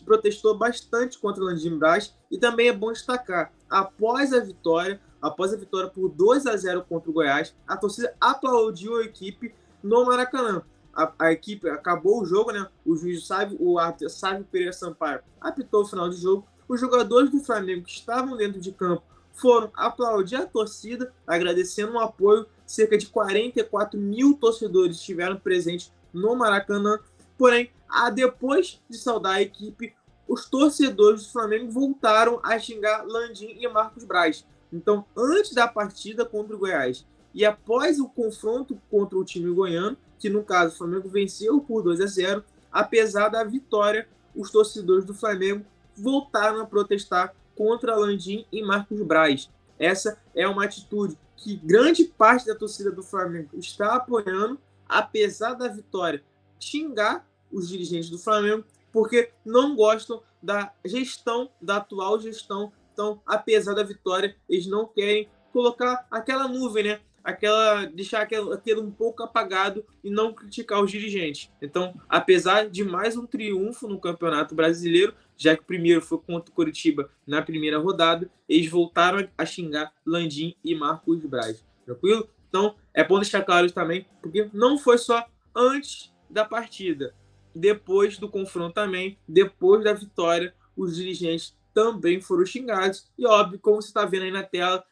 protestou 0.05 0.57
bastante 0.57 1.17
contra 1.17 1.41
o 1.41 1.45
Landim 1.47 1.77
Braz 1.77 2.15
e 2.29 2.37
também 2.37 2.67
é 2.67 2.73
bom 2.73 2.91
destacar, 2.91 3.51
após 3.69 4.33
a 4.33 4.39
vitória, 4.39 5.01
após 5.21 5.53
a 5.53 5.57
vitória 5.57 5.89
por 5.89 6.09
2 6.09 6.47
a 6.47 6.57
0 6.57 6.85
contra 6.87 7.09
o 7.09 7.13
Goiás, 7.13 7.55
a 7.67 7.77
torcida 7.77 8.13
aplaudiu 8.19 8.97
a 8.97 9.03
equipe 9.03 9.53
no 9.83 10.05
Maracanã. 10.05 10.63
A, 10.93 11.11
a 11.19 11.31
equipe 11.31 11.69
acabou 11.69 12.21
o 12.21 12.25
jogo, 12.25 12.51
né? 12.51 12.67
O 12.85 12.95
juiz 12.95 13.25
Sávio, 13.25 13.57
o 13.59 13.79
árbitro 13.79 14.09
Sávio 14.09 14.45
Pereira 14.51 14.73
Sampaio 14.73 15.21
apitou 15.39 15.83
o 15.83 15.87
final 15.87 16.09
de 16.09 16.17
jogo. 16.17 16.45
Os 16.67 16.79
jogadores 16.79 17.29
do 17.29 17.39
Flamengo 17.39 17.83
que 17.83 17.91
estavam 17.91 18.35
dentro 18.35 18.59
de 18.59 18.71
campo 18.71 19.03
foram 19.33 19.71
aplaudir 19.73 20.35
a 20.35 20.45
torcida, 20.45 21.13
agradecendo 21.25 21.93
o 21.93 21.99
apoio. 21.99 22.45
Cerca 22.65 22.97
de 22.97 23.07
44 23.07 23.99
mil 23.99 24.33
torcedores 24.35 24.97
estiveram 24.97 25.37
presentes 25.37 25.91
no 26.13 26.35
Maracanã. 26.35 26.99
Porém, 27.37 27.71
a, 27.89 28.09
depois 28.09 28.81
de 28.89 28.97
saudar 28.97 29.35
a 29.35 29.41
equipe, 29.41 29.93
os 30.27 30.45
torcedores 30.45 31.25
do 31.25 31.31
Flamengo 31.31 31.71
voltaram 31.71 32.39
a 32.43 32.57
xingar 32.57 33.05
Landim 33.05 33.57
e 33.59 33.67
Marcos 33.67 34.05
Braz. 34.05 34.45
Então, 34.71 35.05
antes 35.15 35.53
da 35.53 35.67
partida 35.67 36.25
contra 36.25 36.55
o 36.55 36.59
Goiás 36.59 37.05
e 37.33 37.45
após 37.45 37.99
o 37.99 38.07
confronto 38.07 38.79
contra 38.89 39.17
o 39.17 39.23
time 39.23 39.53
goiano, 39.53 39.97
que 40.19 40.29
no 40.29 40.43
caso 40.43 40.73
o 40.73 40.77
Flamengo 40.77 41.09
venceu 41.09 41.59
por 41.61 41.81
2 41.81 42.01
a 42.01 42.05
0, 42.05 42.43
apesar 42.71 43.29
da 43.29 43.43
vitória, 43.43 44.07
os 44.35 44.51
torcedores 44.51 45.05
do 45.05 45.13
Flamengo 45.13 45.65
voltaram 45.95 46.61
a 46.61 46.65
protestar 46.65 47.33
contra 47.55 47.95
Landim 47.95 48.45
e 48.51 48.61
Marcos 48.61 49.01
Braz. 49.01 49.49
Essa 49.77 50.17
é 50.35 50.47
uma 50.47 50.65
atitude 50.65 51.17
que 51.35 51.55
grande 51.55 52.05
parte 52.05 52.45
da 52.45 52.55
torcida 52.55 52.91
do 52.91 53.01
Flamengo 53.01 53.49
está 53.53 53.95
apoiando, 53.95 54.59
apesar 54.87 55.53
da 55.53 55.67
vitória, 55.67 56.23
xingar 56.59 57.27
os 57.51 57.67
dirigentes 57.67 58.09
do 58.09 58.19
Flamengo, 58.19 58.63
porque 58.91 59.31
não 59.43 59.75
gostam 59.75 60.21
da 60.41 60.71
gestão, 60.85 61.49
da 61.61 61.77
atual 61.77 62.19
gestão 62.19 62.71
então, 63.01 63.19
apesar 63.25 63.73
da 63.73 63.81
vitória, 63.81 64.35
eles 64.47 64.67
não 64.67 64.85
querem 64.85 65.27
colocar 65.51 66.05
aquela 66.11 66.47
nuvem, 66.47 66.83
né? 66.83 66.99
Aquela, 67.23 67.85
deixar 67.85 68.21
aquilo, 68.21 68.53
aquilo 68.53 68.83
um 68.83 68.91
pouco 68.91 69.23
apagado 69.23 69.83
e 70.03 70.09
não 70.11 70.31
criticar 70.33 70.83
os 70.83 70.91
dirigentes. 70.91 71.51
Então, 71.59 71.99
apesar 72.07 72.69
de 72.69 72.83
mais 72.83 73.17
um 73.17 73.25
triunfo 73.25 73.87
no 73.87 73.99
Campeonato 73.99 74.53
Brasileiro, 74.53 75.15
já 75.35 75.55
que 75.55 75.63
o 75.63 75.65
primeiro 75.65 75.99
foi 75.99 76.19
contra 76.19 76.51
o 76.51 76.55
Curitiba 76.55 77.09
na 77.25 77.41
primeira 77.41 77.79
rodada, 77.79 78.29
eles 78.47 78.69
voltaram 78.69 79.27
a 79.35 79.45
xingar 79.47 79.91
Landim 80.05 80.55
e 80.63 80.75
Marcos 80.75 81.25
Braz. 81.25 81.65
Tranquilo? 81.83 82.29
Então, 82.49 82.75
é 82.93 83.03
bom 83.03 83.19
deixar 83.19 83.41
claro 83.41 83.65
isso 83.65 83.73
também, 83.73 84.05
porque 84.21 84.47
não 84.53 84.77
foi 84.77 84.99
só 84.99 85.25
antes 85.55 86.13
da 86.29 86.45
partida, 86.45 87.15
depois 87.53 88.19
do 88.19 88.29
confronto 88.29 88.75
também, 88.75 89.17
depois 89.27 89.83
da 89.83 89.93
vitória, 89.93 90.53
os 90.77 90.95
dirigentes 90.95 91.55
também 91.73 92.21
foram 92.21 92.45
xingados. 92.45 93.09
E 93.17 93.25
óbvio, 93.25 93.59
como 93.59 93.81
você 93.81 93.87
está 93.87 94.05
vendo 94.05 94.23
aí 94.23 94.31
na 94.31 94.43
tela, 94.43 94.83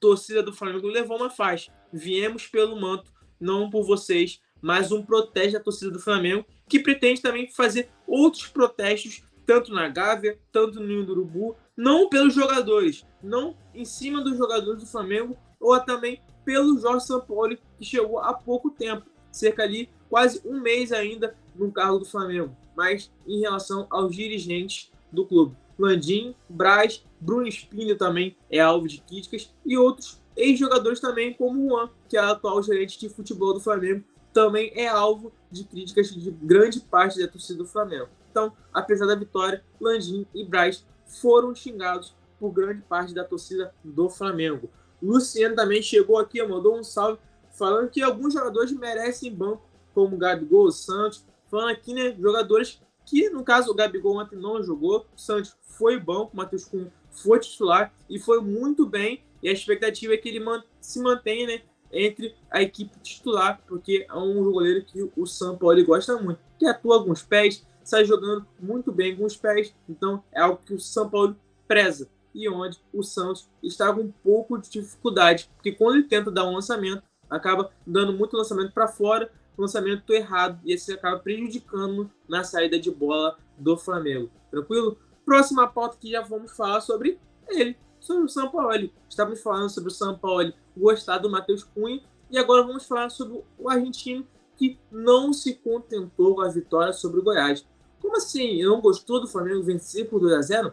torcida 0.00 0.42
do 0.42 0.52
Flamengo 0.52 0.86
levou 0.86 1.16
uma 1.16 1.30
faixa. 1.30 1.72
Viemos 1.92 2.46
pelo 2.46 2.80
manto, 2.80 3.12
não 3.40 3.70
por 3.70 3.84
vocês, 3.84 4.40
mas 4.60 4.92
um 4.92 5.04
protesto 5.04 5.52
da 5.52 5.60
torcida 5.60 5.90
do 5.90 6.00
Flamengo, 6.00 6.44
que 6.68 6.80
pretende 6.80 7.22
também 7.22 7.50
fazer 7.50 7.90
outros 8.06 8.46
protestos, 8.46 9.22
tanto 9.46 9.72
na 9.72 9.88
Gávea, 9.88 10.38
tanto 10.52 10.80
no 10.80 11.10
Urubu, 11.10 11.56
não 11.76 12.08
pelos 12.08 12.34
jogadores, 12.34 13.06
não 13.22 13.56
em 13.74 13.84
cima 13.84 14.22
dos 14.22 14.36
jogadores 14.36 14.82
do 14.82 14.88
Flamengo, 14.88 15.36
ou 15.60 15.78
também 15.80 16.20
pelo 16.44 16.78
Jorge 16.78 17.06
Sampaoli, 17.06 17.58
que 17.78 17.84
chegou 17.84 18.18
há 18.18 18.32
pouco 18.32 18.70
tempo, 18.70 19.06
cerca 19.30 19.62
ali, 19.62 19.88
quase 20.08 20.40
um 20.44 20.60
mês 20.60 20.92
ainda 20.92 21.36
no 21.54 21.70
cargo 21.70 21.98
do 21.98 22.04
Flamengo, 22.04 22.56
mas 22.76 23.10
em 23.26 23.40
relação 23.40 23.86
aos 23.90 24.14
dirigentes 24.14 24.90
do 25.12 25.24
clube. 25.24 25.56
Landim, 25.78 26.34
Braz, 26.48 27.04
Bruno 27.20 27.46
Espinho 27.46 27.96
também 27.96 28.36
é 28.50 28.60
alvo 28.60 28.88
de 28.88 29.00
críticas 29.00 29.54
e 29.64 29.76
outros 29.76 30.20
ex-jogadores 30.36 31.00
também, 31.00 31.34
como 31.34 31.68
Juan, 31.68 31.90
que 32.08 32.16
é 32.16 32.20
atual 32.20 32.62
gerente 32.62 32.98
de 32.98 33.08
futebol 33.08 33.54
do 33.54 33.60
Flamengo, 33.60 34.04
também 34.32 34.72
é 34.74 34.86
alvo 34.86 35.32
de 35.50 35.64
críticas 35.64 36.14
de 36.14 36.30
grande 36.30 36.80
parte 36.80 37.18
da 37.18 37.26
torcida 37.26 37.58
do 37.58 37.66
Flamengo. 37.66 38.08
Então, 38.30 38.52
apesar 38.72 39.06
da 39.06 39.14
vitória, 39.14 39.64
Landim 39.80 40.26
e 40.34 40.44
Braz 40.44 40.84
foram 41.06 41.54
xingados 41.54 42.14
por 42.38 42.52
grande 42.52 42.82
parte 42.82 43.14
da 43.14 43.24
torcida 43.24 43.74
do 43.82 44.08
Flamengo. 44.08 44.70
Luciano 45.02 45.56
também 45.56 45.82
chegou 45.82 46.18
aqui, 46.18 46.42
mandou 46.42 46.78
um 46.78 46.84
salve, 46.84 47.18
falando 47.52 47.90
que 47.90 48.02
alguns 48.02 48.34
jogadores 48.34 48.72
merecem 48.72 49.34
banco, 49.34 49.62
como 49.94 50.16
Gabigol, 50.16 50.70
Santos, 50.70 51.24
falando 51.50 51.70
aqui, 51.70 51.92
né, 51.92 52.14
jogadores 52.18 52.80
que 53.08 53.30
no 53.30 53.42
caso 53.42 53.70
o 53.70 53.74
Gabigol 53.74 54.18
ontem 54.18 54.36
não 54.36 54.62
jogou, 54.62 55.06
o 55.16 55.18
Santos 55.18 55.56
foi 55.62 55.98
banco, 55.98 56.32
o 56.34 56.36
Matheus 56.36 56.66
Cunha 56.66 56.92
foi 57.10 57.40
titular 57.40 57.92
e 58.08 58.18
foi 58.18 58.40
muito 58.40 58.86
bem, 58.86 59.24
e 59.42 59.48
a 59.48 59.52
expectativa 59.52 60.12
é 60.12 60.16
que 60.18 60.28
ele 60.28 60.44
se 60.78 61.00
mantenha 61.00 61.46
né, 61.46 61.62
entre 61.90 62.34
a 62.50 62.60
equipe 62.60 62.98
titular, 63.00 63.62
porque 63.66 64.06
é 64.06 64.14
um 64.14 64.44
goleiro 64.52 64.84
que 64.84 65.10
o 65.16 65.26
São 65.26 65.56
Paulo 65.56 65.82
gosta 65.86 66.20
muito, 66.20 66.38
que 66.58 66.66
atua 66.66 67.02
com 67.02 67.10
os 67.10 67.22
pés, 67.22 67.66
sai 67.82 68.04
jogando 68.04 68.46
muito 68.60 68.92
bem 68.92 69.16
com 69.16 69.24
os 69.24 69.36
pés, 69.36 69.74
então 69.88 70.22
é 70.30 70.42
algo 70.42 70.60
que 70.62 70.74
o 70.74 70.80
São 70.80 71.08
Paulo 71.08 71.34
preza. 71.66 72.10
E 72.34 72.46
onde 72.46 72.78
o 72.92 73.02
Santos 73.02 73.48
está 73.62 73.92
com 73.92 74.02
um 74.02 74.12
pouco 74.22 74.58
de 74.58 74.68
dificuldade, 74.68 75.48
porque 75.54 75.72
quando 75.72 75.96
ele 75.96 76.04
tenta 76.04 76.30
dar 76.30 76.46
um 76.46 76.54
lançamento, 76.54 77.02
acaba 77.28 77.72
dando 77.86 78.12
muito 78.12 78.36
lançamento 78.36 78.72
para 78.72 78.86
fora, 78.86 79.32
lançamento 79.62 80.12
errado, 80.12 80.60
e 80.64 80.72
esse 80.72 80.92
acaba 80.92 81.18
prejudicando 81.18 82.10
na 82.28 82.44
saída 82.44 82.78
de 82.78 82.90
bola 82.90 83.38
do 83.56 83.76
Flamengo. 83.76 84.30
Tranquilo? 84.50 84.98
Próxima 85.24 85.66
pauta 85.66 85.96
que 86.00 86.10
já 86.10 86.22
vamos 86.22 86.52
falar 86.56 86.80
sobre 86.80 87.18
ele, 87.48 87.76
sobre 88.00 88.24
o 88.24 88.28
São 88.28 88.50
Paulo. 88.50 88.90
Estávamos 89.08 89.42
falando 89.42 89.70
sobre 89.70 89.88
o 89.88 89.94
São 89.94 90.16
Paulo 90.16 90.52
gostar 90.76 91.18
do 91.18 91.30
Matheus 91.30 91.64
Cunha, 91.64 92.02
e 92.30 92.38
agora 92.38 92.62
vamos 92.62 92.86
falar 92.86 93.10
sobre 93.10 93.42
o 93.58 93.68
argentino 93.68 94.26
que 94.56 94.78
não 94.90 95.32
se 95.32 95.54
contentou 95.54 96.34
com 96.34 96.40
a 96.42 96.48
vitória 96.48 96.92
sobre 96.92 97.20
o 97.20 97.22
Goiás. 97.22 97.66
Como 98.00 98.16
assim? 98.16 98.62
Não 98.62 98.80
gostou 98.80 99.20
do 99.20 99.26
Flamengo 99.26 99.62
vencer 99.62 100.08
por 100.08 100.20
2 100.20 100.32
a 100.34 100.42
0 100.42 100.72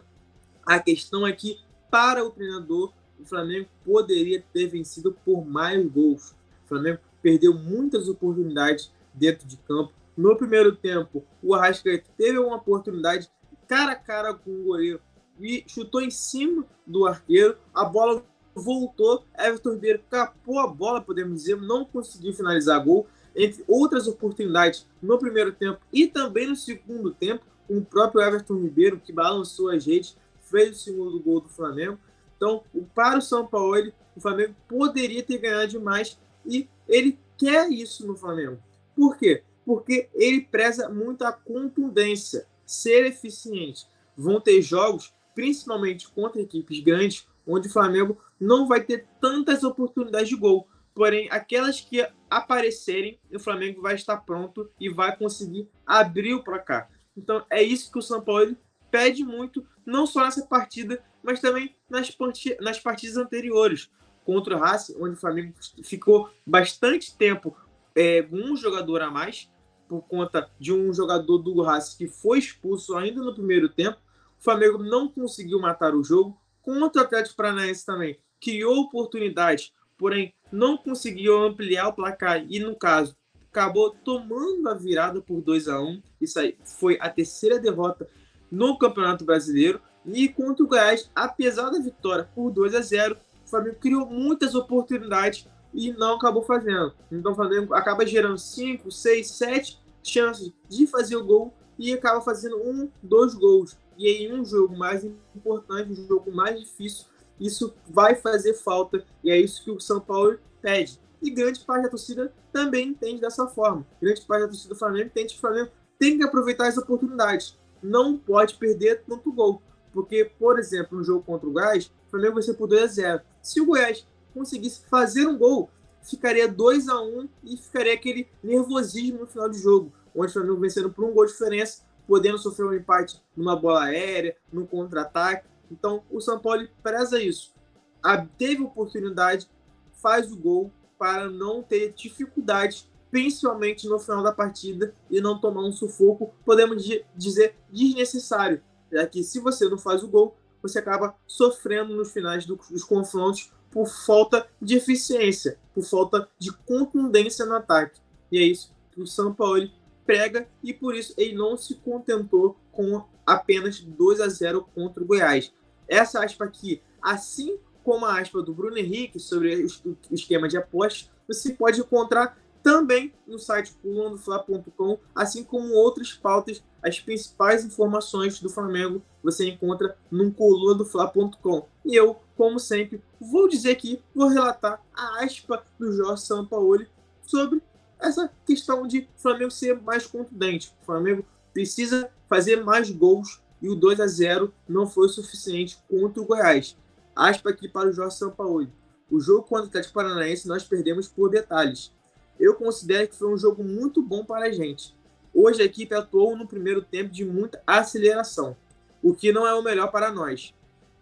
a 0.66 0.80
questão 0.80 1.24
é 1.24 1.32
que, 1.32 1.60
para 1.88 2.24
o 2.24 2.30
treinador, 2.30 2.92
o 3.20 3.24
Flamengo 3.24 3.68
poderia 3.84 4.44
ter 4.52 4.66
vencido 4.66 5.16
por 5.24 5.46
mais 5.46 5.86
gols. 5.86 6.32
O 6.64 6.68
Flamengo 6.68 6.98
perdeu 7.26 7.52
muitas 7.52 8.08
oportunidades 8.08 8.92
dentro 9.12 9.48
de 9.48 9.56
campo. 9.56 9.92
No 10.16 10.36
primeiro 10.36 10.76
tempo, 10.76 11.24
o 11.42 11.56
Arrascaeta 11.56 12.08
teve 12.16 12.38
uma 12.38 12.54
oportunidade 12.54 13.28
cara 13.66 13.92
a 13.92 13.96
cara 13.96 14.32
com 14.32 14.48
o 14.48 14.62
goleiro 14.62 15.00
e 15.40 15.64
chutou 15.66 16.00
em 16.00 16.10
cima 16.10 16.64
do 16.86 17.04
arqueiro. 17.04 17.56
A 17.74 17.84
bola 17.84 18.24
voltou, 18.54 19.24
Everton 19.36 19.72
Ribeiro 19.72 20.04
capou 20.08 20.60
a 20.60 20.68
bola, 20.68 21.00
podemos 21.00 21.40
dizer, 21.40 21.60
não 21.60 21.84
conseguiu 21.84 22.32
finalizar 22.32 22.80
gol. 22.84 23.08
Entre 23.34 23.64
outras 23.66 24.06
oportunidades 24.06 24.86
no 25.02 25.18
primeiro 25.18 25.50
tempo 25.50 25.80
e 25.92 26.06
também 26.06 26.46
no 26.46 26.54
segundo 26.54 27.10
tempo, 27.12 27.44
com 27.66 27.78
o 27.78 27.84
próprio 27.84 28.22
Everton 28.22 28.60
Ribeiro, 28.60 29.00
que 29.00 29.12
balançou 29.12 29.70
as 29.70 29.84
redes, 29.84 30.16
fez 30.42 30.76
o 30.76 30.80
segundo 30.80 31.18
gol 31.18 31.40
do 31.40 31.48
Flamengo. 31.48 31.98
Então, 32.36 32.62
para 32.94 33.18
o 33.18 33.22
São 33.22 33.44
Paulo, 33.44 33.92
o 34.14 34.20
Flamengo 34.20 34.54
poderia 34.68 35.24
ter 35.24 35.38
ganhado 35.38 35.66
demais 35.66 36.16
e 36.46 36.68
ele 36.88 37.18
quer 37.36 37.70
isso 37.70 38.06
no 38.06 38.16
Flamengo. 38.16 38.58
Por 38.94 39.16
quê? 39.16 39.42
Porque 39.64 40.08
ele 40.14 40.42
preza 40.42 40.88
muito 40.88 41.24
a 41.24 41.32
contundência, 41.32 42.46
ser 42.64 43.04
eficiente. 43.06 43.86
Vão 44.16 44.40
ter 44.40 44.62
jogos, 44.62 45.12
principalmente 45.34 46.08
contra 46.08 46.40
equipes 46.40 46.80
grandes, 46.80 47.26
onde 47.46 47.68
o 47.68 47.72
Flamengo 47.72 48.18
não 48.40 48.66
vai 48.66 48.82
ter 48.82 49.06
tantas 49.20 49.62
oportunidades 49.62 50.28
de 50.28 50.36
gol. 50.36 50.66
Porém, 50.94 51.28
aquelas 51.30 51.80
que 51.80 52.06
aparecerem, 52.30 53.20
o 53.32 53.38
Flamengo 53.38 53.82
vai 53.82 53.94
estar 53.94 54.16
pronto 54.18 54.70
e 54.80 54.88
vai 54.88 55.14
conseguir 55.16 55.68
abrir 55.84 56.32
o 56.32 56.42
placar. 56.42 56.90
Então, 57.14 57.44
é 57.50 57.62
isso 57.62 57.92
que 57.92 57.98
o 57.98 58.02
São 58.02 58.22
Paulo 58.22 58.56
pede 58.90 59.22
muito, 59.22 59.66
não 59.84 60.06
só 60.06 60.24
nessa 60.24 60.46
partida, 60.46 61.04
mas 61.22 61.40
também 61.40 61.76
nas, 61.88 62.16
nas 62.60 62.78
partidas 62.78 63.16
anteriores 63.16 63.90
contra 64.26 64.56
o 64.56 64.58
Racing, 64.58 64.96
onde 65.00 65.14
o 65.14 65.16
Flamengo 65.16 65.54
ficou 65.84 66.28
bastante 66.44 67.16
tempo 67.16 67.56
é, 67.94 68.22
com 68.22 68.36
um 68.36 68.56
jogador 68.56 69.00
a 69.00 69.10
mais, 69.10 69.48
por 69.88 70.02
conta 70.02 70.50
de 70.58 70.72
um 70.72 70.92
jogador 70.92 71.38
do 71.38 71.62
Racing 71.62 71.96
que 71.96 72.08
foi 72.08 72.40
expulso 72.40 72.96
ainda 72.96 73.22
no 73.22 73.32
primeiro 73.32 73.68
tempo. 73.68 73.98
O 74.38 74.42
Flamengo 74.42 74.82
não 74.82 75.08
conseguiu 75.08 75.60
matar 75.60 75.94
o 75.94 76.02
jogo. 76.02 76.36
Contra 76.60 77.02
o 77.02 77.04
Atlético 77.04 77.36
Paranaense 77.36 77.86
também 77.86 78.18
criou 78.40 78.80
oportunidades, 78.80 79.72
porém 79.96 80.34
não 80.50 80.76
conseguiu 80.76 81.38
ampliar 81.44 81.88
o 81.88 81.92
placar 81.92 82.44
e, 82.48 82.58
no 82.58 82.74
caso, 82.74 83.16
acabou 83.48 83.90
tomando 83.90 84.68
a 84.68 84.74
virada 84.74 85.20
por 85.20 85.40
2 85.40 85.68
a 85.68 85.80
1 85.80 86.02
Isso 86.20 86.38
aí 86.38 86.58
foi 86.64 86.98
a 87.00 87.08
terceira 87.08 87.58
derrota 87.60 88.08
no 88.50 88.76
Campeonato 88.76 89.24
Brasileiro. 89.24 89.80
E 90.04 90.28
contra 90.28 90.64
o 90.64 90.68
Goiás, 90.68 91.10
apesar 91.14 91.70
da 91.70 91.80
vitória 91.80 92.28
por 92.34 92.50
2 92.50 92.74
a 92.74 92.80
0, 92.80 93.16
o 93.46 93.48
Flamengo 93.48 93.76
criou 93.80 94.06
muitas 94.06 94.54
oportunidades 94.54 95.48
e 95.72 95.92
não 95.92 96.16
acabou 96.16 96.42
fazendo. 96.42 96.92
Então 97.10 97.32
o 97.32 97.34
Flamengo 97.34 97.74
acaba 97.74 98.06
gerando 98.06 98.38
5, 98.38 98.90
6, 98.90 99.30
7 99.30 99.80
chances 100.02 100.52
de 100.68 100.86
fazer 100.86 101.16
o 101.16 101.24
gol 101.24 101.54
e 101.78 101.92
acaba 101.92 102.20
fazendo 102.20 102.56
um, 102.58 102.90
dois 103.02 103.34
gols. 103.34 103.76
E 103.96 104.08
em 104.08 104.32
um 104.32 104.44
jogo 104.44 104.76
mais 104.76 105.04
importante, 105.34 105.92
um 105.92 106.06
jogo 106.06 106.30
mais 106.32 106.60
difícil, 106.60 107.06
isso 107.40 107.74
vai 107.88 108.14
fazer 108.14 108.54
falta 108.54 109.04
e 109.22 109.30
é 109.30 109.38
isso 109.38 109.62
que 109.64 109.70
o 109.70 109.80
São 109.80 110.00
Paulo 110.00 110.38
pede. 110.60 111.00
E 111.22 111.30
grande 111.30 111.60
parte 111.60 111.84
da 111.84 111.88
torcida 111.88 112.32
também 112.52 112.88
entende 112.88 113.20
dessa 113.20 113.46
forma. 113.46 113.86
Grande 114.00 114.20
parte 114.22 114.42
da 114.42 114.48
torcida 114.48 114.74
do 114.74 114.78
Flamengo 114.78 115.06
entende 115.06 115.32
que 115.32 115.38
o 115.38 115.40
Flamengo 115.40 115.70
tem 115.98 116.18
que 116.18 116.24
aproveitar 116.24 116.68
as 116.68 116.76
oportunidades 116.76 117.56
não 117.82 118.16
pode 118.16 118.54
perder 118.54 119.02
tanto 119.06 119.32
gol. 119.32 119.62
Porque, 119.96 120.30
por 120.38 120.58
exemplo, 120.58 120.98
no 120.98 121.02
jogo 121.02 121.22
contra 121.24 121.48
o 121.48 121.52
Goiás, 121.52 121.86
o 121.86 122.10
Flamengo 122.10 122.34
vai 122.34 122.42
ser 122.42 122.52
por 122.52 122.66
2 122.68 122.82
a 122.82 122.86
0 122.86 123.22
Se 123.40 123.62
o 123.62 123.64
Goiás 123.64 124.06
conseguisse 124.34 124.82
fazer 124.90 125.26
um 125.26 125.38
gol, 125.38 125.70
ficaria 126.02 126.46
2 126.46 126.90
a 126.90 127.00
1 127.00 127.26
e 127.42 127.56
ficaria 127.56 127.94
aquele 127.94 128.28
nervosismo 128.44 129.20
no 129.20 129.26
final 129.26 129.48
do 129.48 129.56
jogo, 129.56 129.90
onde 130.14 130.28
o 130.28 130.32
Flamengo 130.34 130.60
vencendo 130.60 130.90
por 130.90 131.02
um 131.02 131.14
gol 131.14 131.24
de 131.24 131.32
diferença, 131.32 131.82
podendo 132.06 132.36
sofrer 132.36 132.66
um 132.66 132.74
empate 132.74 133.22
numa 133.34 133.56
bola 133.56 133.84
aérea, 133.84 134.36
num 134.52 134.66
contra-ataque. 134.66 135.48
Então, 135.70 136.04
o 136.10 136.20
São 136.20 136.38
Paulo 136.38 136.68
preza 136.82 137.18
isso. 137.18 137.54
A, 138.02 138.18
teve 138.18 138.62
oportunidade, 138.62 139.48
faz 139.94 140.30
o 140.30 140.36
gol 140.36 140.70
para 140.98 141.30
não 141.30 141.62
ter 141.62 141.94
dificuldades 141.94 142.86
principalmente 143.10 143.88
no 143.88 143.98
final 143.98 144.22
da 144.22 144.30
partida, 144.30 144.94
e 145.10 145.22
não 145.22 145.40
tomar 145.40 145.62
um 145.62 145.72
sufoco, 145.72 146.34
podemos 146.44 146.84
dizer, 147.16 147.56
desnecessário, 147.70 148.60
já 148.90 149.06
que 149.06 149.22
se 149.22 149.40
você 149.40 149.68
não 149.68 149.78
faz 149.78 150.02
o 150.02 150.08
gol, 150.08 150.36
você 150.62 150.78
acaba 150.78 151.14
sofrendo 151.26 151.94
nos 151.94 152.12
finais 152.12 152.44
dos 152.44 152.84
confrontos 152.84 153.52
por 153.70 153.86
falta 153.86 154.46
de 154.60 154.76
eficiência, 154.76 155.58
por 155.74 155.84
falta 155.84 156.28
de 156.38 156.52
contundência 156.52 157.44
no 157.44 157.54
ataque. 157.54 158.00
E 158.32 158.38
é 158.38 158.42
isso 158.42 158.74
que 158.90 159.00
o 159.00 159.06
São 159.06 159.34
Paulo 159.34 159.68
prega 160.04 160.48
e 160.62 160.72
por 160.72 160.94
isso 160.94 161.12
ele 161.16 161.34
não 161.34 161.56
se 161.56 161.74
contentou 161.74 162.56
com 162.72 163.04
apenas 163.26 163.80
2 163.80 164.20
a 164.20 164.28
0 164.28 164.66
contra 164.74 165.02
o 165.02 165.06
Goiás. 165.06 165.52
Essa 165.88 166.24
aspa 166.24 166.44
aqui, 166.44 166.80
assim 167.02 167.58
como 167.84 168.06
a 168.06 168.20
aspa 168.20 168.42
do 168.42 168.54
Bruno 168.54 168.78
Henrique 168.78 169.20
sobre 169.20 169.64
o 169.64 169.96
esquema 170.10 170.48
de 170.48 170.56
apostas, 170.56 171.10
você 171.28 171.52
pode 171.52 171.80
encontrar 171.80 172.38
também 172.62 173.12
no 173.26 173.38
site 173.38 173.72
pulandofla.com, 173.80 174.98
assim 175.14 175.44
como 175.44 175.74
outras 175.74 176.12
pautas, 176.12 176.64
as 176.86 177.00
principais 177.00 177.64
informações 177.64 178.40
do 178.40 178.48
Flamengo 178.48 179.02
você 179.22 179.48
encontra 179.48 179.96
no 180.10 180.32
colunadofla.com. 180.32 181.66
E 181.84 181.96
eu, 181.96 182.16
como 182.36 182.58
sempre, 182.60 183.02
vou 183.20 183.48
dizer 183.48 183.70
aqui, 183.70 184.00
vou 184.14 184.28
relatar 184.28 184.80
a 184.94 185.24
aspa 185.24 185.64
do 185.78 185.92
Jorge 185.92 186.22
Sampaoli 186.22 186.88
sobre 187.22 187.60
essa 187.98 188.30
questão 188.46 188.86
de 188.86 189.08
Flamengo 189.16 189.50
ser 189.50 189.80
mais 189.82 190.06
contundente. 190.06 190.72
O 190.82 190.86
Flamengo 190.86 191.24
precisa 191.52 192.10
fazer 192.28 192.62
mais 192.62 192.90
gols 192.90 193.40
e 193.60 193.68
o 193.68 193.74
2 193.74 194.00
a 194.00 194.06
0 194.06 194.52
não 194.68 194.86
foi 194.86 195.08
suficiente 195.08 195.78
contra 195.88 196.22
o 196.22 196.26
Goiás. 196.26 196.76
Aspa 197.14 197.50
aqui 197.50 197.68
para 197.68 197.88
o 197.88 197.92
Jorge 197.92 198.16
Sampaoli. 198.16 198.70
O 199.10 199.18
jogo 199.20 199.42
contra 199.42 199.64
o 199.64 199.68
Atlético 199.68 199.94
Paranaense 199.94 200.46
nós 200.46 200.62
perdemos 200.62 201.08
por 201.08 201.30
detalhes 201.30 201.90
eu 202.38 202.54
considero 202.54 203.08
que 203.08 203.16
foi 203.16 203.32
um 203.32 203.38
jogo 203.38 203.64
muito 203.64 204.02
bom 204.02 204.24
para 204.24 204.46
a 204.46 204.52
gente. 204.52 204.94
Hoje 205.38 205.60
a 205.60 205.66
equipe 205.66 205.94
atuou 205.94 206.34
no 206.34 206.48
primeiro 206.48 206.80
tempo 206.80 207.10
de 207.10 207.22
muita 207.22 207.62
aceleração, 207.66 208.56
o 209.02 209.14
que 209.14 209.30
não 209.32 209.46
é 209.46 209.52
o 209.52 209.62
melhor 209.62 209.92
para 209.92 210.10
nós. 210.10 210.54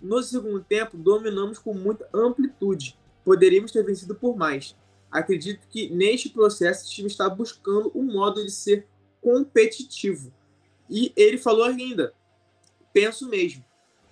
No 0.03 0.21
segundo 0.25 0.59
tempo, 0.61 0.97
dominamos 0.97 1.57
com 1.57 1.73
muita 1.73 2.09
amplitude. 2.13 2.99
Poderíamos 3.25 3.71
ter 3.71 3.85
vencido 3.85 4.13
por 4.13 4.37
mais. 4.37 4.75
Acredito 5.09 5.69
que 5.69 5.89
neste 5.89 6.31
processo 6.31 6.85
o 6.85 6.91
time 6.91 7.07
está 7.07 7.29
buscando 7.29 7.93
um 7.95 8.03
modo 8.03 8.45
de 8.45 8.51
ser 8.51 8.89
competitivo. 9.21 10.33
E 10.91 11.13
ele 11.15 11.39
falou 11.39 11.67
ainda: 11.67 12.13
penso 12.93 13.29
mesmo. 13.29 13.65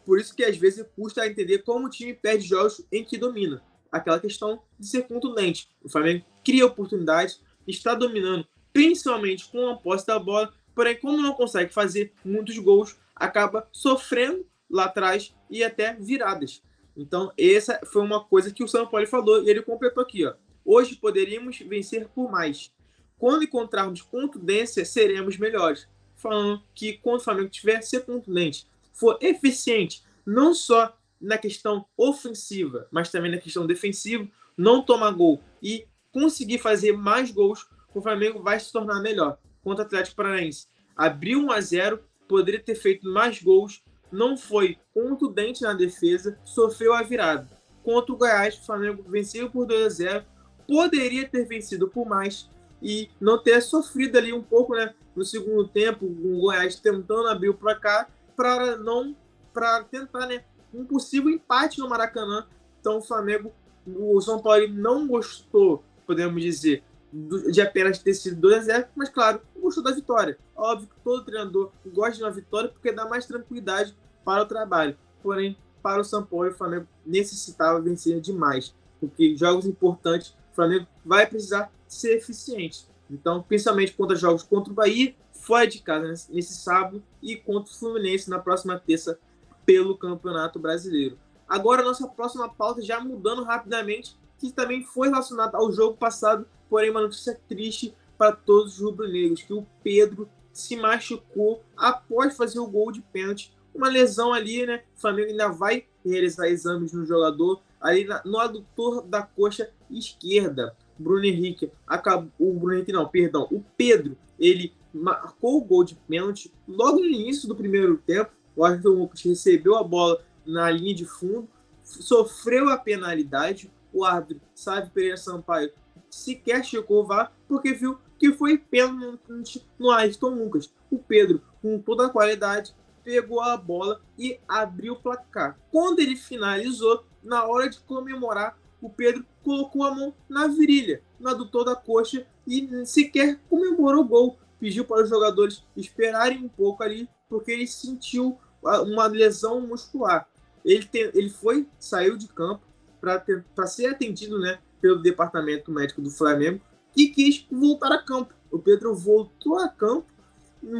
Por 0.06 0.20
isso 0.20 0.36
que 0.36 0.44
às 0.44 0.56
vezes 0.56 0.86
custa 0.94 1.26
entender 1.26 1.64
como 1.64 1.86
o 1.86 1.90
time 1.90 2.14
perde 2.14 2.46
jogos 2.46 2.80
em 2.92 3.04
que 3.04 3.18
domina 3.18 3.60
aquela 3.90 4.20
questão 4.20 4.62
de 4.78 4.86
ser 4.86 5.02
contundente. 5.08 5.68
O 5.82 5.88
Flamengo 5.88 6.24
cria 6.44 6.64
oportunidades, 6.64 7.40
está 7.66 7.92
dominando, 7.92 8.46
principalmente 8.72 9.48
com 9.48 9.68
a 9.68 9.76
posse 9.76 10.06
da 10.06 10.18
bola, 10.18 10.52
porém, 10.74 10.96
como 10.96 11.22
não 11.22 11.34
consegue 11.34 11.72
fazer 11.72 12.12
muitos 12.24 12.58
gols, 12.58 12.96
acaba 13.14 13.68
sofrendo 13.72 14.46
lá 14.70 14.84
atrás 14.84 15.34
e 15.50 15.62
até 15.62 15.94
viradas. 15.94 16.62
Então, 16.96 17.32
essa 17.38 17.80
foi 17.86 18.02
uma 18.02 18.24
coisa 18.24 18.52
que 18.52 18.64
o 18.64 18.68
São 18.68 18.86
Paulo 18.86 19.06
falou 19.06 19.42
e 19.42 19.50
ele 19.50 19.62
completou 19.62 20.02
aqui. 20.02 20.26
Ó. 20.26 20.34
Hoje 20.64 20.96
poderíamos 20.96 21.58
vencer 21.58 22.08
por 22.08 22.30
mais. 22.30 22.72
Quando 23.18 23.44
encontrarmos 23.44 24.02
contundência, 24.02 24.84
seremos 24.84 25.36
melhores. 25.36 25.88
falando 26.16 26.62
que 26.74 26.94
quando 26.94 27.20
o 27.20 27.22
Flamengo 27.24 27.48
tiver 27.48 27.82
ser 27.82 28.04
contundente, 28.04 28.66
for 28.92 29.18
eficiente, 29.20 30.04
não 30.24 30.54
só 30.54 30.96
na 31.20 31.36
questão 31.36 31.84
ofensiva, 31.96 32.86
mas 32.90 33.10
também 33.10 33.30
na 33.30 33.38
questão 33.38 33.66
defensiva, 33.66 34.28
não 34.56 34.82
tomar 34.82 35.10
gol 35.12 35.40
e 35.60 35.86
conseguir 36.12 36.58
fazer 36.58 36.92
mais 36.92 37.30
gols, 37.30 37.66
o 37.94 38.02
Flamengo 38.02 38.42
vai 38.42 38.58
se 38.58 38.72
tornar 38.72 39.00
melhor. 39.00 39.38
Contra 39.62 39.84
o 39.84 39.86
Atlético 39.86 40.16
Paranaense, 40.16 40.66
abriu 40.96 41.40
1 41.40 41.52
a 41.52 41.60
0, 41.60 42.00
poderia 42.28 42.60
ter 42.60 42.74
feito 42.74 43.08
mais 43.08 43.42
gols, 43.42 43.82
não 44.10 44.36
foi 44.36 44.78
contundente 44.92 45.62
na 45.62 45.72
defesa, 45.72 46.38
sofreu 46.44 46.92
a 46.94 47.02
virada. 47.02 47.48
Contra 47.82 48.12
o 48.12 48.16
Goiás, 48.16 48.58
o 48.58 48.66
Flamengo 48.66 49.04
venceu 49.08 49.50
por 49.50 49.66
2 49.66 49.86
a 49.86 49.88
0, 49.88 50.24
poderia 50.66 51.28
ter 51.28 51.44
vencido 51.46 51.88
por 51.88 52.06
mais 52.06 52.48
e 52.80 53.08
não 53.20 53.38
ter 53.38 53.60
sofrido 53.62 54.18
ali 54.18 54.32
um 54.32 54.42
pouco, 54.42 54.74
né, 54.74 54.94
no 55.14 55.24
segundo 55.24 55.68
tempo, 55.68 56.06
o 56.06 56.40
Goiás 56.40 56.76
tentando 56.76 57.28
abrir 57.28 57.48
o 57.48 57.54
placar 57.54 58.10
para 58.36 58.76
não 58.76 59.16
para 59.52 59.84
tentar, 59.84 60.26
né, 60.26 60.44
um 60.72 60.84
possível 60.84 61.30
empate 61.30 61.78
no 61.78 61.88
Maracanã. 61.88 62.46
Então 62.80 62.98
o 62.98 63.02
Flamengo, 63.02 63.52
o 63.86 64.20
São 64.20 64.40
Paulo 64.40 64.66
não 64.68 65.06
gostou, 65.06 65.84
podemos 66.06 66.42
dizer, 66.42 66.82
de 67.12 67.60
apenas 67.60 67.98
ter 67.98 68.14
sido 68.14 68.40
2 68.40 68.56
a 68.56 68.60
0, 68.60 68.86
mas 68.96 69.08
claro, 69.08 69.42
gostou 69.60 69.84
da 69.84 69.90
vitória. 69.92 70.38
Óbvio 70.56 70.88
que 70.88 71.00
todo 71.04 71.24
treinador 71.24 71.70
gosta 71.86 72.16
de 72.16 72.22
uma 72.22 72.30
vitória 72.30 72.70
porque 72.70 72.90
dá 72.90 73.06
mais 73.06 73.26
tranquilidade 73.26 73.94
para 74.24 74.42
o 74.42 74.46
trabalho. 74.46 74.96
Porém, 75.22 75.56
para 75.82 76.00
o 76.00 76.04
São 76.04 76.24
Paulo, 76.24 76.48
o 76.48 76.54
Flamengo 76.54 76.86
necessitava 77.04 77.80
vencer 77.80 78.20
demais, 78.20 78.74
porque 78.98 79.36
jogos 79.36 79.66
importantes, 79.66 80.30
o 80.52 80.54
Flamengo 80.54 80.86
vai 81.04 81.26
precisar 81.26 81.70
ser 81.86 82.16
eficiente. 82.16 82.86
Então, 83.10 83.42
principalmente 83.42 83.92
contra 83.92 84.16
jogos 84.16 84.42
contra 84.42 84.72
o 84.72 84.76
Bahia, 84.76 85.14
fora 85.32 85.66
de 85.66 85.80
casa 85.80 86.06
nesse 86.30 86.54
sábado 86.54 87.02
e 87.20 87.36
contra 87.36 87.70
o 87.70 87.76
Fluminense 87.76 88.30
na 88.30 88.38
próxima 88.38 88.78
terça 88.78 89.18
pelo 89.66 89.98
Campeonato 89.98 90.58
Brasileiro. 90.58 91.18
Agora, 91.48 91.82
nossa 91.82 92.08
próxima 92.08 92.48
pauta, 92.48 92.80
já 92.80 93.00
mudando 93.00 93.44
rapidamente, 93.44 94.16
que 94.38 94.50
também 94.50 94.82
foi 94.82 95.08
relacionada 95.08 95.58
ao 95.58 95.70
jogo 95.70 95.96
passado, 95.96 96.46
porém 96.72 96.88
uma 96.88 97.02
notícia 97.02 97.38
triste 97.46 97.94
para 98.16 98.32
todos 98.32 98.76
os 98.76 98.80
rubro-negros, 98.80 99.42
que 99.42 99.52
o 99.52 99.66
Pedro 99.84 100.26
se 100.54 100.74
machucou 100.74 101.62
após 101.76 102.34
fazer 102.34 102.60
o 102.60 102.66
gol 102.66 102.90
de 102.90 103.02
pênalti. 103.02 103.54
Uma 103.74 103.90
lesão 103.90 104.32
ali, 104.32 104.64
né? 104.64 104.82
O 104.96 105.00
Flamengo 105.02 105.32
ainda 105.32 105.48
vai 105.48 105.84
realizar 106.02 106.48
exames 106.48 106.94
no 106.94 107.04
jogador, 107.04 107.60
ali 107.78 108.08
no 108.24 108.38
adutor 108.38 109.02
da 109.02 109.20
coxa 109.20 109.70
esquerda. 109.90 110.74
Bruno 110.98 111.26
Henrique 111.26 111.70
acabou. 111.86 112.30
O 112.38 112.54
Bruno 112.54 112.76
Henrique 112.76 112.92
não, 112.92 113.06
perdão. 113.06 113.46
O 113.50 113.62
Pedro, 113.76 114.16
ele 114.40 114.72
marcou 114.94 115.58
o 115.58 115.64
gol 115.64 115.84
de 115.84 115.94
pênalti 116.08 116.50
logo 116.66 117.00
no 117.00 117.04
início 117.04 117.46
do 117.46 117.54
primeiro 117.54 117.98
tempo. 117.98 118.30
O 118.56 118.64
Arthur 118.64 118.94
Lucas 118.94 119.20
recebeu 119.20 119.76
a 119.76 119.84
bola 119.84 120.24
na 120.46 120.70
linha 120.70 120.94
de 120.94 121.04
fundo, 121.04 121.46
sofreu 121.82 122.70
a 122.70 122.78
penalidade. 122.78 123.70
O 123.92 124.06
árbitro, 124.06 124.40
sabe, 124.54 124.88
Pereira 124.88 125.18
Sampaio, 125.18 125.70
sequer 126.14 126.64
chegou 126.64 127.02
o 127.02 127.06
VAR, 127.06 127.32
porque 127.48 127.72
viu 127.72 127.98
que 128.18 128.32
foi 128.32 128.56
pênalti 128.56 129.66
no 129.78 129.90
Ayrton 129.90 130.30
Lucas. 130.30 130.72
O 130.90 130.98
Pedro, 130.98 131.42
com 131.60 131.78
toda 131.80 132.06
a 132.06 132.10
qualidade, 132.10 132.74
pegou 133.02 133.40
a 133.40 133.56
bola 133.56 134.00
e 134.18 134.38
abriu 134.46 134.92
o 134.92 135.00
placar. 135.00 135.58
Quando 135.70 135.98
ele 136.00 136.14
finalizou, 136.14 137.04
na 137.22 137.44
hora 137.44 137.68
de 137.68 137.80
comemorar, 137.80 138.58
o 138.80 138.90
Pedro 138.90 139.24
colocou 139.42 139.84
a 139.84 139.94
mão 139.94 140.14
na 140.28 140.46
virilha, 140.46 141.02
no 141.18 141.28
adutor 141.28 141.64
da 141.64 141.74
coxa 141.74 142.26
e 142.46 142.84
sequer 142.84 143.40
comemorou 143.48 144.02
o 144.02 144.08
gol. 144.08 144.38
Pediu 144.58 144.84
para 144.84 145.02
os 145.02 145.08
jogadores 145.08 145.64
esperarem 145.76 146.44
um 146.44 146.48
pouco 146.48 146.82
ali, 146.82 147.08
porque 147.28 147.50
ele 147.50 147.66
sentiu 147.66 148.38
uma 148.62 149.06
lesão 149.06 149.60
muscular. 149.60 150.28
Ele, 150.64 150.88
ele 150.92 151.30
foi, 151.30 151.66
saiu 151.78 152.16
de 152.16 152.28
campo 152.28 152.64
para 153.00 153.66
ser 153.66 153.86
atendido 153.86 154.38
né, 154.38 154.60
pelo 154.82 155.00
departamento 155.00 155.70
médico 155.70 156.02
do 156.02 156.10
Flamengo 156.10 156.60
e 156.96 157.08
quis 157.08 157.46
voltar 157.50 157.92
a 157.92 158.02
campo. 158.02 158.34
O 158.50 158.58
Pedro 158.58 158.94
voltou 158.94 159.58
a 159.58 159.68
campo, 159.68 160.06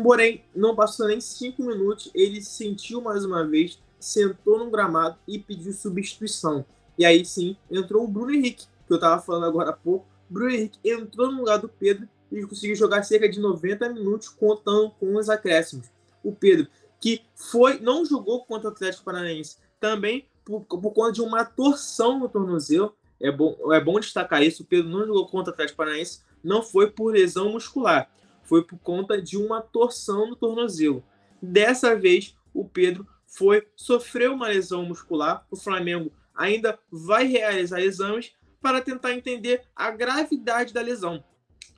porém 0.02 0.44
não 0.54 0.74
passou 0.74 1.06
nem 1.06 1.20
cinco 1.20 1.62
minutos. 1.62 2.10
Ele 2.14 2.42
sentiu 2.42 3.00
mais 3.00 3.24
uma 3.24 3.46
vez, 3.46 3.78
sentou 3.98 4.58
no 4.58 4.70
gramado 4.70 5.16
e 5.26 5.38
pediu 5.38 5.72
substituição. 5.72 6.66
E 6.98 7.04
aí 7.04 7.24
sim 7.24 7.56
entrou 7.70 8.04
o 8.04 8.08
Bruno 8.08 8.32
Henrique, 8.32 8.66
que 8.86 8.92
eu 8.92 8.96
estava 8.96 9.22
falando 9.22 9.46
agora 9.46 9.70
há 9.70 9.72
pouco. 9.72 10.06
Bruno 10.28 10.50
Henrique 10.50 10.78
entrou 10.84 11.30
no 11.30 11.38
lugar 11.38 11.58
do 11.58 11.68
Pedro 11.68 12.06
e 12.30 12.42
conseguiu 12.42 12.74
jogar 12.74 13.02
cerca 13.04 13.28
de 13.28 13.38
90 13.38 13.88
minutos, 13.90 14.28
contando 14.28 14.90
com 14.98 15.16
os 15.16 15.30
acréscimos. 15.30 15.88
O 16.22 16.32
Pedro, 16.32 16.66
que 17.00 17.22
foi 17.34 17.78
não 17.78 18.04
jogou 18.04 18.44
contra 18.44 18.68
o 18.68 18.72
Atlético 18.72 19.04
Paranaense, 19.04 19.56
também 19.80 20.26
por, 20.44 20.62
por 20.64 20.92
conta 20.92 21.12
de 21.12 21.22
uma 21.22 21.44
torção 21.44 22.18
no 22.18 22.28
tornozelo. 22.28 22.94
É 23.22 23.30
bom, 23.30 23.56
é 23.72 23.80
bom 23.80 24.00
destacar 24.00 24.42
isso. 24.42 24.62
O 24.62 24.66
Pedro 24.66 24.90
não 24.90 25.06
jogou 25.06 25.28
contra 25.28 25.50
o 25.50 25.54
Atlético 25.54 25.76
Paranaense, 25.76 26.22
não 26.42 26.62
foi 26.62 26.90
por 26.90 27.12
lesão 27.12 27.52
muscular, 27.52 28.10
foi 28.42 28.64
por 28.64 28.78
conta 28.80 29.22
de 29.22 29.36
uma 29.36 29.60
torção 29.60 30.28
no 30.28 30.36
tornozelo. 30.36 31.04
Dessa 31.40 31.94
vez, 31.94 32.36
o 32.52 32.64
Pedro 32.64 33.06
foi 33.26 33.66
sofreu 33.76 34.34
uma 34.34 34.48
lesão 34.48 34.84
muscular. 34.84 35.46
O 35.50 35.56
Flamengo 35.56 36.12
ainda 36.34 36.78
vai 36.90 37.26
realizar 37.26 37.80
exames 37.80 38.32
para 38.60 38.80
tentar 38.80 39.12
entender 39.12 39.62
a 39.74 39.90
gravidade 39.90 40.74
da 40.74 40.80
lesão. 40.80 41.24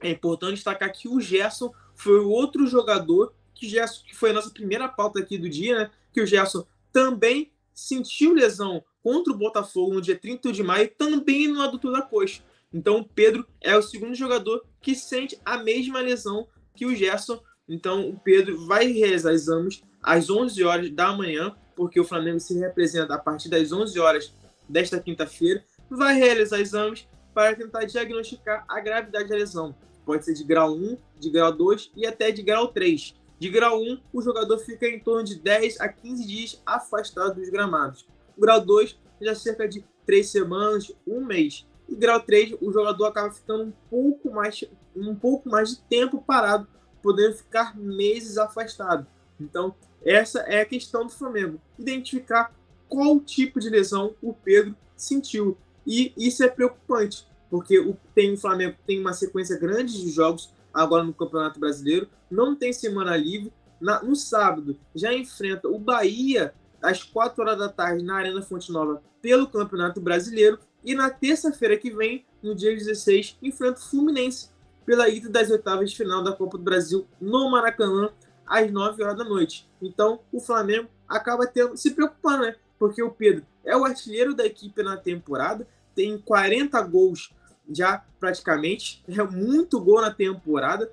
É 0.01 0.11
importante 0.11 0.57
destacar 0.57 0.93
que 0.93 1.09
o 1.09 1.21
Gerson 1.21 1.73
foi 1.95 2.19
o 2.21 2.29
outro 2.29 2.67
jogador 2.67 3.35
que 3.55 3.69
Gerson, 3.69 4.05
que 4.05 4.15
foi 4.15 4.31
a 4.31 4.33
nossa 4.33 4.51
primeira 4.51 4.89
pauta 4.89 5.21
aqui 5.21 5.39
do 5.39 5.49
dia, 5.49 5.79
né? 5.79 5.91
Que 6.13 6.21
o 6.21 6.27
Gerson 6.27 6.67
também 6.93 7.53
sentiu 7.73 8.35
lesão 8.35 8.85
contra 9.05 9.35
o 9.35 9.37
Botafogo 9.37 9.93
no 9.93 10.01
dia 10.01 10.19
30 10.19 10.51
de 10.51 10.63
maio, 10.63 10.91
também 10.97 11.47
no 11.47 11.61
adutor 11.61 11.93
da 11.93 12.01
coxa. 12.01 12.43
Então 12.73 13.01
o 13.01 13.05
Pedro 13.05 13.47
é 13.61 13.77
o 13.77 13.83
segundo 13.83 14.15
jogador 14.15 14.65
que 14.81 14.95
sente 14.95 15.39
a 15.45 15.59
mesma 15.59 16.01
lesão 16.01 16.49
que 16.75 16.87
o 16.87 16.97
Gerson. 16.97 17.39
Então 17.69 18.09
o 18.09 18.19
Pedro 18.19 18.67
vai 18.67 18.87
realizar 18.87 19.33
exames 19.35 19.83
às 20.03 20.31
11 20.31 20.65
horas 20.65 20.91
da 20.91 21.13
manhã, 21.13 21.55
porque 21.77 22.01
o 22.01 22.05
Flamengo 22.05 22.41
se 22.41 22.59
representa 22.59 23.15
a 23.15 23.19
partir 23.19 23.51
das 23.51 23.71
11 23.71 24.01
horas 24.01 24.33
desta 24.67 24.99
quinta-feira, 24.99 25.63
vai 25.91 26.15
realizar 26.15 26.59
exames 26.59 27.07
para 27.35 27.55
tentar 27.55 27.85
diagnosticar 27.85 28.65
a 28.67 28.81
gravidade 28.81 29.29
da 29.29 29.37
lesão. 29.37 29.75
Pode 30.07 30.25
ser 30.25 30.33
de 30.33 30.45
grau 30.45 30.75
1, 30.75 30.97
de 31.21 31.31
grau 31.31 31.53
2 31.53 31.93
e 31.95 32.07
até 32.07 32.31
de 32.31 32.43
grau 32.43 32.69
3. 32.69 33.15
De 33.39 33.51
grau 33.51 33.83
1, 33.83 34.01
o 34.13 34.23
jogador 34.23 34.59
fica 34.59 34.87
em 34.87 34.99
torno 34.99 35.25
de 35.25 35.35
10 35.37 35.81
a 35.81 35.89
15 35.89 36.27
dias 36.27 36.63
afastado 36.65 37.35
dos 37.35 37.51
gramados. 37.51 38.07
O 38.37 38.41
grau 38.41 38.61
2, 38.61 38.99
já 39.21 39.35
cerca 39.35 39.69
de 39.69 39.85
3 40.07 40.29
semanas, 40.29 40.93
1 41.07 41.25
mês. 41.25 41.67
E 41.89 41.95
grau 41.95 42.21
3, 42.21 42.57
o 42.61 42.73
jogador 42.73 43.07
acaba 43.07 43.31
ficando 43.31 43.65
um 43.65 43.73
pouco 43.91 44.31
mais, 44.31 44.65
um 44.97 45.15
pouco 45.15 45.49
mais 45.49 45.71
de 45.71 45.81
tempo 45.83 46.23
parado, 46.23 46.67
podendo 47.03 47.35
ficar 47.35 47.77
meses 47.77 48.39
afastado. 48.39 49.07
Então, 49.41 49.75
essa 50.05 50.41
é 50.41 50.61
a 50.61 50.67
questão 50.67 51.07
do 51.07 51.13
Flamengo. 51.13 51.61
Identificar 51.79 52.53
qual 52.89 53.21
tipo 53.21 53.61
de 53.61 53.69
lesão 53.69 54.15
o 54.23 54.33
Pedro 54.33 54.75
sentiu. 54.97 55.57
E 55.87 56.13
isso 56.17 56.43
é 56.43 56.49
preocupante, 56.49 57.27
porque 57.51 57.79
o, 57.79 57.97
tem, 58.15 58.33
o 58.33 58.39
Flamengo 58.39 58.77
tem 58.87 59.01
uma 59.01 59.13
sequência 59.13 59.59
grande 59.59 60.01
de 60.01 60.11
jogos 60.11 60.53
agora 60.73 61.05
no 61.05 61.13
Campeonato 61.13 61.61
Brasileiro, 61.61 62.09
não 62.31 62.57
tem 62.57 62.73
semana 62.73 63.17
livre. 63.17 63.53
Na, 63.81 64.03
no 64.03 64.17
sábado 64.17 64.79
já 64.95 65.13
enfrenta 65.13 65.69
o 65.69 65.79
Bahia 65.79 66.55
às 66.85 67.03
4 67.03 67.43
horas 67.43 67.59
da 67.59 67.69
tarde 67.69 68.05
na 68.05 68.17
Arena 68.17 68.43
Fonte 68.43 68.71
Nova 68.71 69.03
pelo 69.21 69.49
Campeonato 69.49 70.01
Brasileiro. 70.01 70.59
E 70.85 70.95
na 70.95 71.11
terça-feira 71.11 71.77
que 71.79 71.91
vem, 71.91 72.27
no 72.43 72.55
dia 72.55 72.75
16, 72.75 73.39
enfrenta 73.43 73.81
o 73.81 73.83
Fluminense 73.83 74.51
pela 74.85 75.09
ida 75.09 75.31
das 75.31 75.51
oitavas 75.51 75.91
de 75.91 75.97
final 75.97 76.23
da 76.23 76.33
Copa 76.33 76.59
do 76.59 76.65
Brasil 76.65 77.07
no 77.21 77.51
Maracanã 77.51 78.11
às 78.47 78.71
9 78.71 79.03
horas 79.03 79.17
da 79.17 79.25
noite. 79.25 79.69
Então 79.81 80.21
o 80.31 80.41
Flamengo 80.41 80.89
acaba 81.09 81.47
tendo, 81.47 81.77
se 81.77 81.91
preocupando, 81.91 82.45
né? 82.45 82.57
porque 82.79 83.03
o 83.03 83.11
Pedro 83.11 83.47
é 83.65 83.77
o 83.77 83.85
artilheiro 83.85 84.35
da 84.35 84.45
equipe 84.45 84.83
na 84.83 84.97
temporada, 84.97 85.67
tem 85.95 86.19
40 86.19 86.81
gols 86.83 87.33
já 87.71 88.05
praticamente, 88.21 89.03
é 89.09 89.23
muito 89.23 89.81
gol 89.81 90.03
na 90.03 90.11
temporada. 90.11 90.91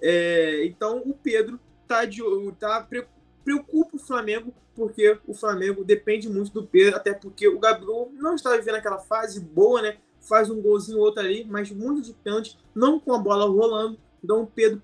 É, 0.00 0.64
então 0.64 1.02
o 1.04 1.12
Pedro 1.12 1.60
tá 1.86 2.04
de 2.04 2.22
tá 2.58 2.80
preocupa 3.44 3.96
o 3.96 3.98
Flamengo 3.98 4.52
porque 4.74 5.18
o 5.26 5.34
Flamengo 5.34 5.84
depende 5.84 6.28
muito 6.28 6.52
do 6.52 6.66
Pedro, 6.66 6.96
até 6.96 7.14
porque 7.14 7.46
o 7.46 7.58
Gabriel 7.58 8.10
não 8.14 8.34
está 8.34 8.56
vivendo 8.56 8.76
aquela 8.76 8.98
fase 8.98 9.40
boa, 9.40 9.80
né? 9.80 9.98
Faz 10.20 10.50
um 10.50 10.60
golzinho 10.60 10.98
outro 10.98 11.20
ali, 11.20 11.44
mas 11.44 11.70
muito 11.70 12.02
de 12.02 12.12
pênalti, 12.12 12.58
não 12.74 12.98
com 12.98 13.12
a 13.12 13.18
bola 13.18 13.46
rolando. 13.46 13.98
Então 14.22 14.42
o 14.42 14.46
Pedro 14.46 14.82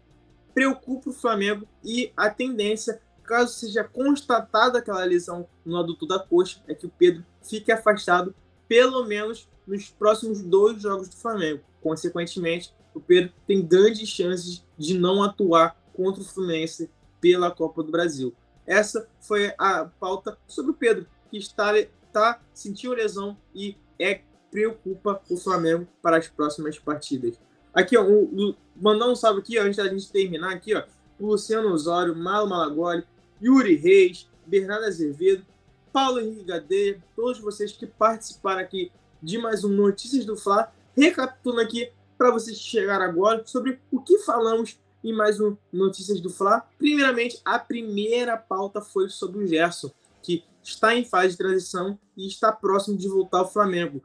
preocupa 0.55 1.11
o 1.11 1.13
Flamengo 1.13 1.67
e 1.83 2.13
a 2.17 2.31
tendência 2.31 3.01
caso 3.25 3.55
seja 3.55 3.85
constatada 3.85 4.79
aquela 4.79 5.05
lesão 5.05 5.49
no 5.65 5.77
aduto 5.77 6.05
da 6.05 6.19
coxa, 6.19 6.61
é 6.67 6.75
que 6.75 6.87
o 6.87 6.91
Pedro 6.91 7.25
fique 7.41 7.71
afastado 7.71 8.35
pelo 8.67 9.05
menos 9.05 9.49
nos 9.67 9.89
próximos 9.89 10.43
dois 10.43 10.83
jogos 10.83 11.09
do 11.09 11.17
Flamengo. 11.17 11.63
Consequentemente, 11.81 12.75
o 12.93 13.01
Pedro 13.01 13.33
tem 13.47 13.65
grandes 13.65 14.09
chances 14.09 14.65
de 14.77 14.99
não 14.99 15.23
atuar 15.23 15.77
contra 15.95 16.21
o 16.21 16.25
Fluminense 16.25 16.91
pela 17.21 17.51
Copa 17.51 17.83
do 17.83 17.93
Brasil. 17.93 18.35
Essa 18.67 19.09
foi 19.21 19.53
a 19.59 19.85
pauta 19.85 20.39
sobre 20.47 20.73
o 20.73 20.75
Pedro, 20.75 21.07
que 21.31 21.39
está, 21.39 21.77
está 21.79 22.41
sentiu 22.55 22.93
lesão 22.93 23.37
e 23.55 23.77
é 23.99 24.21
preocupa 24.51 25.23
o 25.31 25.37
Flamengo 25.37 25.87
para 26.03 26.19
as 26.19 26.29
próximas 26.29 26.79
partidas. 26.79 27.39
Aqui, 27.73 27.97
ó, 27.97 28.03
o, 28.03 28.25
o, 28.25 28.57
mandar 28.75 29.09
um 29.09 29.15
salve 29.15 29.41
aqui, 29.41 29.59
ó, 29.59 29.63
antes 29.63 29.77
da 29.77 29.89
gente 29.89 30.11
terminar 30.11 30.53
aqui, 30.53 30.75
ó. 30.75 30.83
Luciano 31.21 31.69
Osório, 31.69 32.17
Malo 32.17 32.49
Malagoli, 32.49 33.05
Yuri 33.41 33.77
Reis, 33.77 34.29
Bernardo 34.47 34.87
Azevedo, 34.87 35.45
Paulo 35.93 36.21
Henrique 36.21 36.45
Gadeira, 36.45 36.99
todos 37.15 37.39
vocês 37.41 37.73
que 37.73 37.87
participaram 37.87 38.61
aqui 38.61 38.91
de 39.23 39.39
mais 39.39 39.65
um 39.65 39.69
Notícias 39.69 40.25
do 40.25 40.37
Fla. 40.37 40.73
Recapitulando 40.97 41.61
aqui 41.61 41.93
para 42.17 42.31
vocês 42.31 42.59
chegar 42.59 43.01
agora 43.01 43.43
sobre 43.47 43.79
o 43.91 44.01
que 44.01 44.19
falamos 44.19 44.79
em 45.03 45.13
mais 45.13 45.41
um 45.41 45.57
Notícias 45.73 46.21
do 46.21 46.31
Fla. 46.31 46.67
Primeiramente, 46.79 47.41
a 47.45 47.59
primeira 47.59 48.37
pauta 48.37 48.81
foi 48.81 49.09
sobre 49.09 49.43
o 49.43 49.47
Gerson, 49.47 49.91
que 50.23 50.45
está 50.63 50.95
em 50.95 51.05
fase 51.05 51.31
de 51.31 51.39
transição 51.39 51.99
e 52.17 52.27
está 52.27 52.53
próximo 52.53 52.97
de 52.97 53.09
voltar 53.09 53.39
ao 53.39 53.51
Flamengo. 53.51 54.03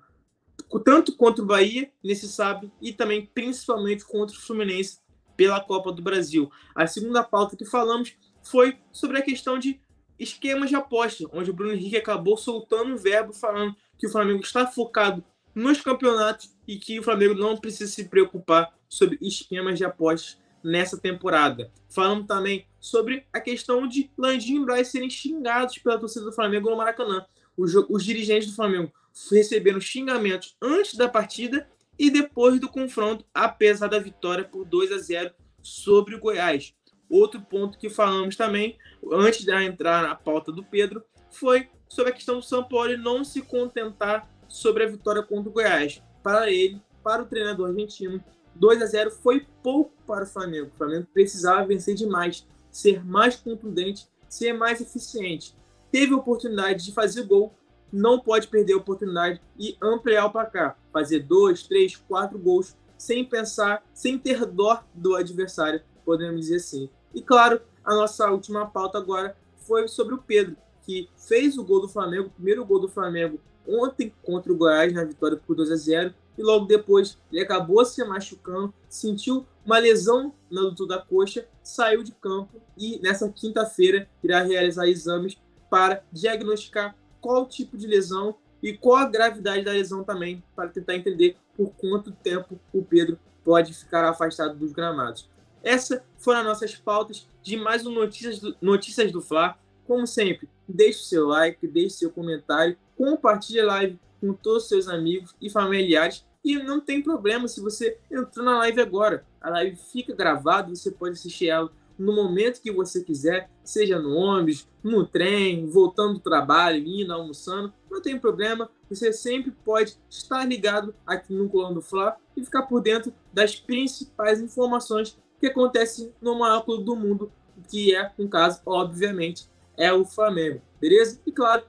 Tanto 0.83 1.15
contra 1.15 1.43
o 1.43 1.45
Bahia, 1.45 1.91
nesse 2.03 2.27
sábado, 2.27 2.71
e 2.81 2.93
também 2.93 3.25
principalmente 3.25 4.05
contra 4.05 4.35
o 4.35 4.39
Fluminense 4.39 4.99
pela 5.35 5.59
Copa 5.59 5.91
do 5.91 6.01
Brasil. 6.01 6.49
A 6.73 6.87
segunda 6.87 7.23
pauta 7.23 7.55
que 7.55 7.65
falamos 7.65 8.15
foi 8.41 8.77
sobre 8.91 9.17
a 9.17 9.21
questão 9.21 9.59
de 9.59 9.79
esquemas 10.17 10.69
de 10.69 10.75
aposta, 10.75 11.25
onde 11.33 11.49
o 11.49 11.53
Bruno 11.53 11.73
Henrique 11.73 11.97
acabou 11.97 12.37
soltando 12.37 12.93
o 12.93 12.97
verbo 12.97 13.33
falando 13.33 13.75
que 13.97 14.07
o 14.07 14.09
Flamengo 14.09 14.41
está 14.41 14.65
focado 14.65 15.23
nos 15.53 15.81
campeonatos 15.81 16.53
e 16.67 16.77
que 16.77 16.99
o 16.99 17.03
Flamengo 17.03 17.33
não 17.33 17.57
precisa 17.57 17.91
se 17.91 18.05
preocupar 18.05 18.73
sobre 18.87 19.17
esquemas 19.21 19.77
de 19.77 19.85
apostas 19.85 20.37
nessa 20.65 20.97
temporada. 20.97 21.71
Falando 21.87 22.25
também 22.25 22.65
sobre 22.79 23.25
a 23.31 23.39
questão 23.39 23.87
de 23.87 24.09
Landim 24.17 24.61
e 24.61 24.65
Braz 24.65 24.87
serem 24.87 25.09
xingados 25.09 25.77
pela 25.77 25.99
torcida 25.99 26.25
do 26.25 26.33
Flamengo 26.33 26.69
no 26.69 26.77
Maracanã. 26.77 27.23
Os, 27.55 27.75
os 27.75 28.03
dirigentes 28.03 28.49
do 28.49 28.55
Flamengo 28.55 28.91
receberam 29.31 29.79
xingamentos 29.79 30.57
antes 30.61 30.95
da 30.95 31.07
partida 31.07 31.69
e 31.97 32.09
depois 32.09 32.59
do 32.59 32.67
confronto, 32.67 33.23
apesar 33.33 33.87
da 33.87 33.99
vitória 33.99 34.43
por 34.43 34.65
2 34.65 34.91
a 34.91 34.97
0 34.97 35.31
sobre 35.61 36.15
o 36.15 36.19
Goiás. 36.19 36.73
Outro 37.09 37.39
ponto 37.39 37.77
que 37.77 37.89
falamos 37.89 38.35
também, 38.35 38.77
antes 39.13 39.45
de 39.45 39.51
entrar 39.51 40.03
na 40.03 40.15
pauta 40.15 40.51
do 40.51 40.63
Pedro, 40.63 41.03
foi 41.29 41.69
sobre 41.87 42.11
a 42.11 42.15
questão 42.15 42.39
do 42.39 42.45
São 42.45 42.63
Paulo 42.63 42.97
não 42.97 43.23
se 43.23 43.41
contentar 43.43 44.27
sobre 44.47 44.83
a 44.83 44.87
vitória 44.87 45.21
contra 45.21 45.49
o 45.49 45.53
Goiás. 45.53 46.01
Para 46.23 46.51
ele, 46.51 46.81
para 47.03 47.21
o 47.21 47.25
treinador 47.25 47.69
argentino, 47.69 48.21
2 48.55 48.81
a 48.81 48.85
0 48.85 49.11
foi 49.11 49.45
pouco 49.61 49.91
para 50.07 50.23
o 50.23 50.27
Flamengo. 50.27 50.71
O 50.73 50.77
Flamengo 50.77 51.07
precisava 51.13 51.65
vencer 51.65 51.95
demais, 51.95 52.47
ser 52.71 53.05
mais 53.05 53.35
contundente, 53.35 54.07
ser 54.29 54.53
mais 54.53 54.81
eficiente. 54.81 55.55
Teve 55.91 56.13
a 56.13 56.17
oportunidade 56.17 56.83
de 56.85 56.93
fazer 56.93 57.23
gol, 57.23 57.53
não 57.91 58.19
pode 58.19 58.47
perder 58.47 58.73
a 58.73 58.77
oportunidade 58.77 59.41
e 59.57 59.77
ampliar 59.81 60.25
o 60.25 60.31
placar. 60.31 60.77
Fazer 60.91 61.19
dois, 61.19 61.63
três, 61.63 61.95
quatro 61.95 62.37
gols 62.37 62.75
sem 62.97 63.23
pensar, 63.25 63.83
sem 63.93 64.17
ter 64.17 64.45
dó 64.45 64.83
do 64.93 65.15
adversário, 65.15 65.81
podemos 66.03 66.41
dizer 66.41 66.57
assim. 66.57 66.89
E 67.13 67.21
claro, 67.21 67.61
a 67.83 67.93
nossa 67.93 68.29
última 68.31 68.65
pauta 68.65 68.97
agora 68.97 69.37
foi 69.59 69.87
sobre 69.87 70.15
o 70.15 70.17
Pedro, 70.17 70.55
que 70.83 71.09
fez 71.15 71.57
o 71.57 71.63
gol 71.63 71.81
do 71.81 71.89
Flamengo, 71.89 72.27
o 72.27 72.31
primeiro 72.31 72.65
gol 72.65 72.79
do 72.79 72.87
Flamengo 72.87 73.39
ontem 73.67 74.13
contra 74.23 74.51
o 74.51 74.55
Goiás 74.55 74.93
na 74.93 75.03
vitória 75.03 75.39
por 75.45 75.55
2 75.55 75.71
a 75.71 75.75
0 75.75 76.13
e 76.37 76.43
logo 76.43 76.65
depois 76.65 77.17
ele 77.31 77.41
acabou 77.41 77.83
se 77.85 78.03
machucando, 78.03 78.73
sentiu 78.89 79.45
uma 79.65 79.77
lesão 79.77 80.33
na 80.49 80.61
luta 80.61 80.85
da 80.85 80.99
coxa, 80.99 81.47
saiu 81.63 82.03
de 82.03 82.11
campo 82.11 82.61
e 82.77 82.99
nessa 82.99 83.29
quinta-feira 83.29 84.07
irá 84.23 84.41
realizar 84.41 84.87
exames 84.87 85.37
para 85.69 86.03
diagnosticar 86.11 86.95
qual 87.19 87.47
tipo 87.47 87.77
de 87.77 87.87
lesão 87.87 88.35
e 88.61 88.73
qual 88.77 88.97
a 88.97 89.09
gravidade 89.09 89.63
da 89.63 89.71
lesão 89.71 90.03
também, 90.03 90.43
para 90.55 90.69
tentar 90.69 90.95
entender 90.95 91.37
por 91.55 91.71
quanto 91.71 92.11
tempo 92.11 92.59
o 92.73 92.83
Pedro 92.83 93.19
pode 93.43 93.73
ficar 93.73 94.03
afastado 94.05 94.55
dos 94.55 94.71
gramados. 94.71 95.29
Essas 95.63 96.01
foram 96.17 96.39
as 96.39 96.45
nossas 96.45 96.75
pautas 96.75 97.27
de 97.41 97.57
mais 97.57 97.85
um 97.85 97.91
Notícias 97.91 98.39
do, 98.39 98.55
Notícias 98.61 99.11
do 99.11 99.21
Fla. 99.21 99.57
Como 99.87 100.05
sempre, 100.07 100.49
deixe 100.67 100.99
o 100.99 101.03
seu 101.03 101.27
like, 101.27 101.67
deixe 101.67 101.97
seu 101.97 102.11
comentário, 102.11 102.77
compartilhe 102.97 103.59
a 103.59 103.65
live 103.65 103.99
com 104.25 104.33
todos 104.33 104.63
os 104.63 104.69
seus 104.69 104.87
amigos 104.87 105.35
e 105.41 105.49
familiares. 105.49 106.25
E 106.43 106.57
não 106.57 106.79
tem 106.79 107.01
problema 107.01 107.47
se 107.47 107.61
você 107.61 107.97
entrou 108.11 108.45
na 108.45 108.57
live 108.59 108.81
agora. 108.81 109.25
A 109.41 109.49
live 109.49 109.75
fica 109.91 110.15
gravada, 110.15 110.73
você 110.73 110.91
pode 110.91 111.13
assistir 111.13 111.49
ela 111.49 111.71
no 111.97 112.13
momento 112.13 112.61
que 112.61 112.71
você 112.71 113.01
quiser, 113.03 113.49
seja 113.63 113.97
no 113.97 114.15
ônibus, 114.15 114.67
no 114.83 115.05
trem, 115.05 115.65
voltando 115.65 116.15
do 116.15 116.19
trabalho, 116.19 116.85
indo, 116.85 117.13
almoçando, 117.13 117.73
não 117.89 118.01
tem 118.01 118.19
problema. 118.19 118.69
Você 118.89 119.13
sempre 119.13 119.51
pode 119.63 119.97
estar 120.09 120.45
ligado 120.45 120.93
aqui 121.07 121.33
no 121.33 121.49
Colando 121.49 121.75
do 121.75 121.81
Fla 121.81 122.17
e 122.35 122.43
ficar 122.43 122.63
por 122.63 122.81
dentro 122.81 123.13
das 123.33 123.55
principais 123.55 124.41
informações 124.41 125.17
que 125.39 125.47
acontecem 125.47 126.13
no 126.21 126.37
maior 126.37 126.61
clube 126.61 126.83
do 126.83 126.95
mundo, 126.95 127.31
que 127.69 127.95
é, 127.95 128.11
no 128.17 128.27
caso, 128.27 128.61
obviamente, 128.65 129.49
é 129.77 129.91
o 129.91 130.05
Flamengo, 130.05 130.61
beleza? 130.79 131.19
E 131.25 131.31
claro, 131.31 131.63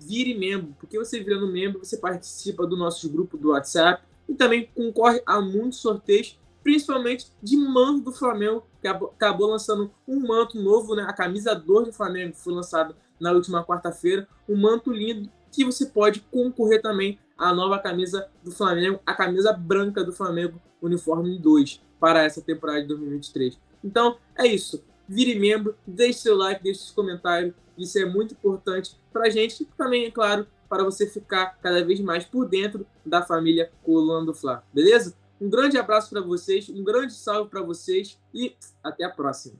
vire 0.00 0.34
membro, 0.34 0.74
porque 0.78 0.98
você 0.98 1.22
virando 1.22 1.46
membro, 1.46 1.78
você 1.78 1.96
participa 1.96 2.66
do 2.66 2.76
nosso 2.76 3.08
grupo 3.08 3.36
do 3.36 3.50
WhatsApp 3.50 4.02
e 4.28 4.34
também 4.34 4.68
concorre 4.74 5.22
a 5.26 5.40
muitos 5.40 5.80
sorteios, 5.80 6.38
principalmente 6.62 7.26
de 7.42 7.56
manto 7.56 8.04
do 8.04 8.12
Flamengo, 8.12 8.66
que 8.80 8.88
acabou 8.88 9.48
lançando 9.48 9.90
um 10.08 10.20
manto 10.20 10.60
novo, 10.60 10.94
né? 10.94 11.04
A 11.06 11.12
camisa 11.12 11.54
2 11.54 11.86
do 11.88 11.92
Flamengo 11.92 12.34
foi 12.34 12.54
lançada 12.54 12.96
na 13.20 13.32
última 13.32 13.64
quarta-feira, 13.64 14.26
um 14.48 14.56
manto 14.56 14.92
lindo 14.92 15.30
que 15.52 15.64
você 15.64 15.86
pode 15.86 16.20
concorrer 16.32 16.82
também 16.82 17.18
à 17.38 17.54
nova 17.54 17.78
camisa 17.78 18.28
do 18.42 18.50
Flamengo, 18.50 18.98
a 19.06 19.14
camisa 19.14 19.52
branca 19.52 20.02
do 20.02 20.12
Flamengo, 20.12 20.60
uniforme 20.82 21.38
2, 21.38 21.80
para 22.00 22.24
essa 22.24 22.42
temporada 22.42 22.82
de 22.82 22.88
2023. 22.88 23.58
Então, 23.82 24.16
é 24.36 24.46
isso. 24.46 24.82
Vire 25.08 25.38
membro, 25.38 25.76
deixe 25.86 26.20
seu 26.20 26.36
like, 26.36 26.62
deixe 26.62 26.80
seu 26.80 26.94
comentário 26.94 27.54
isso 27.76 27.98
é 27.98 28.04
muito 28.04 28.34
importante 28.34 28.96
para 29.12 29.26
a 29.26 29.30
gente 29.30 29.62
e 29.62 29.66
também, 29.66 30.06
é 30.06 30.10
claro, 30.10 30.46
para 30.68 30.84
você 30.84 31.06
ficar 31.06 31.58
cada 31.62 31.84
vez 31.84 32.00
mais 32.00 32.24
por 32.24 32.48
dentro 32.48 32.86
da 33.04 33.22
família 33.22 33.70
Colando 33.82 34.34
Fla, 34.34 34.64
beleza? 34.72 35.14
Um 35.40 35.48
grande 35.48 35.76
abraço 35.76 36.10
para 36.10 36.20
vocês, 36.20 36.68
um 36.68 36.82
grande 36.82 37.12
salve 37.12 37.50
para 37.50 37.62
vocês 37.62 38.18
e 38.32 38.54
até 38.82 39.04
a 39.04 39.10
próxima. 39.10 39.56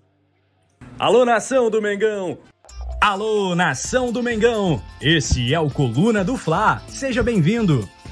Alô, 0.99 1.25
nação 1.25 1.71
do 1.71 1.83
Mengão! 1.83 2.39
Alô, 3.01 3.55
nação 3.55 4.13
do 4.13 4.23
Mengão! 4.23 4.83
Esse 5.01 5.53
é 5.53 5.61
o 5.61 5.71
Coluna 5.71 6.25
do 6.25 6.37
Fla. 6.37 6.81
Seja 6.89 7.23
bem-vindo! 7.23 7.89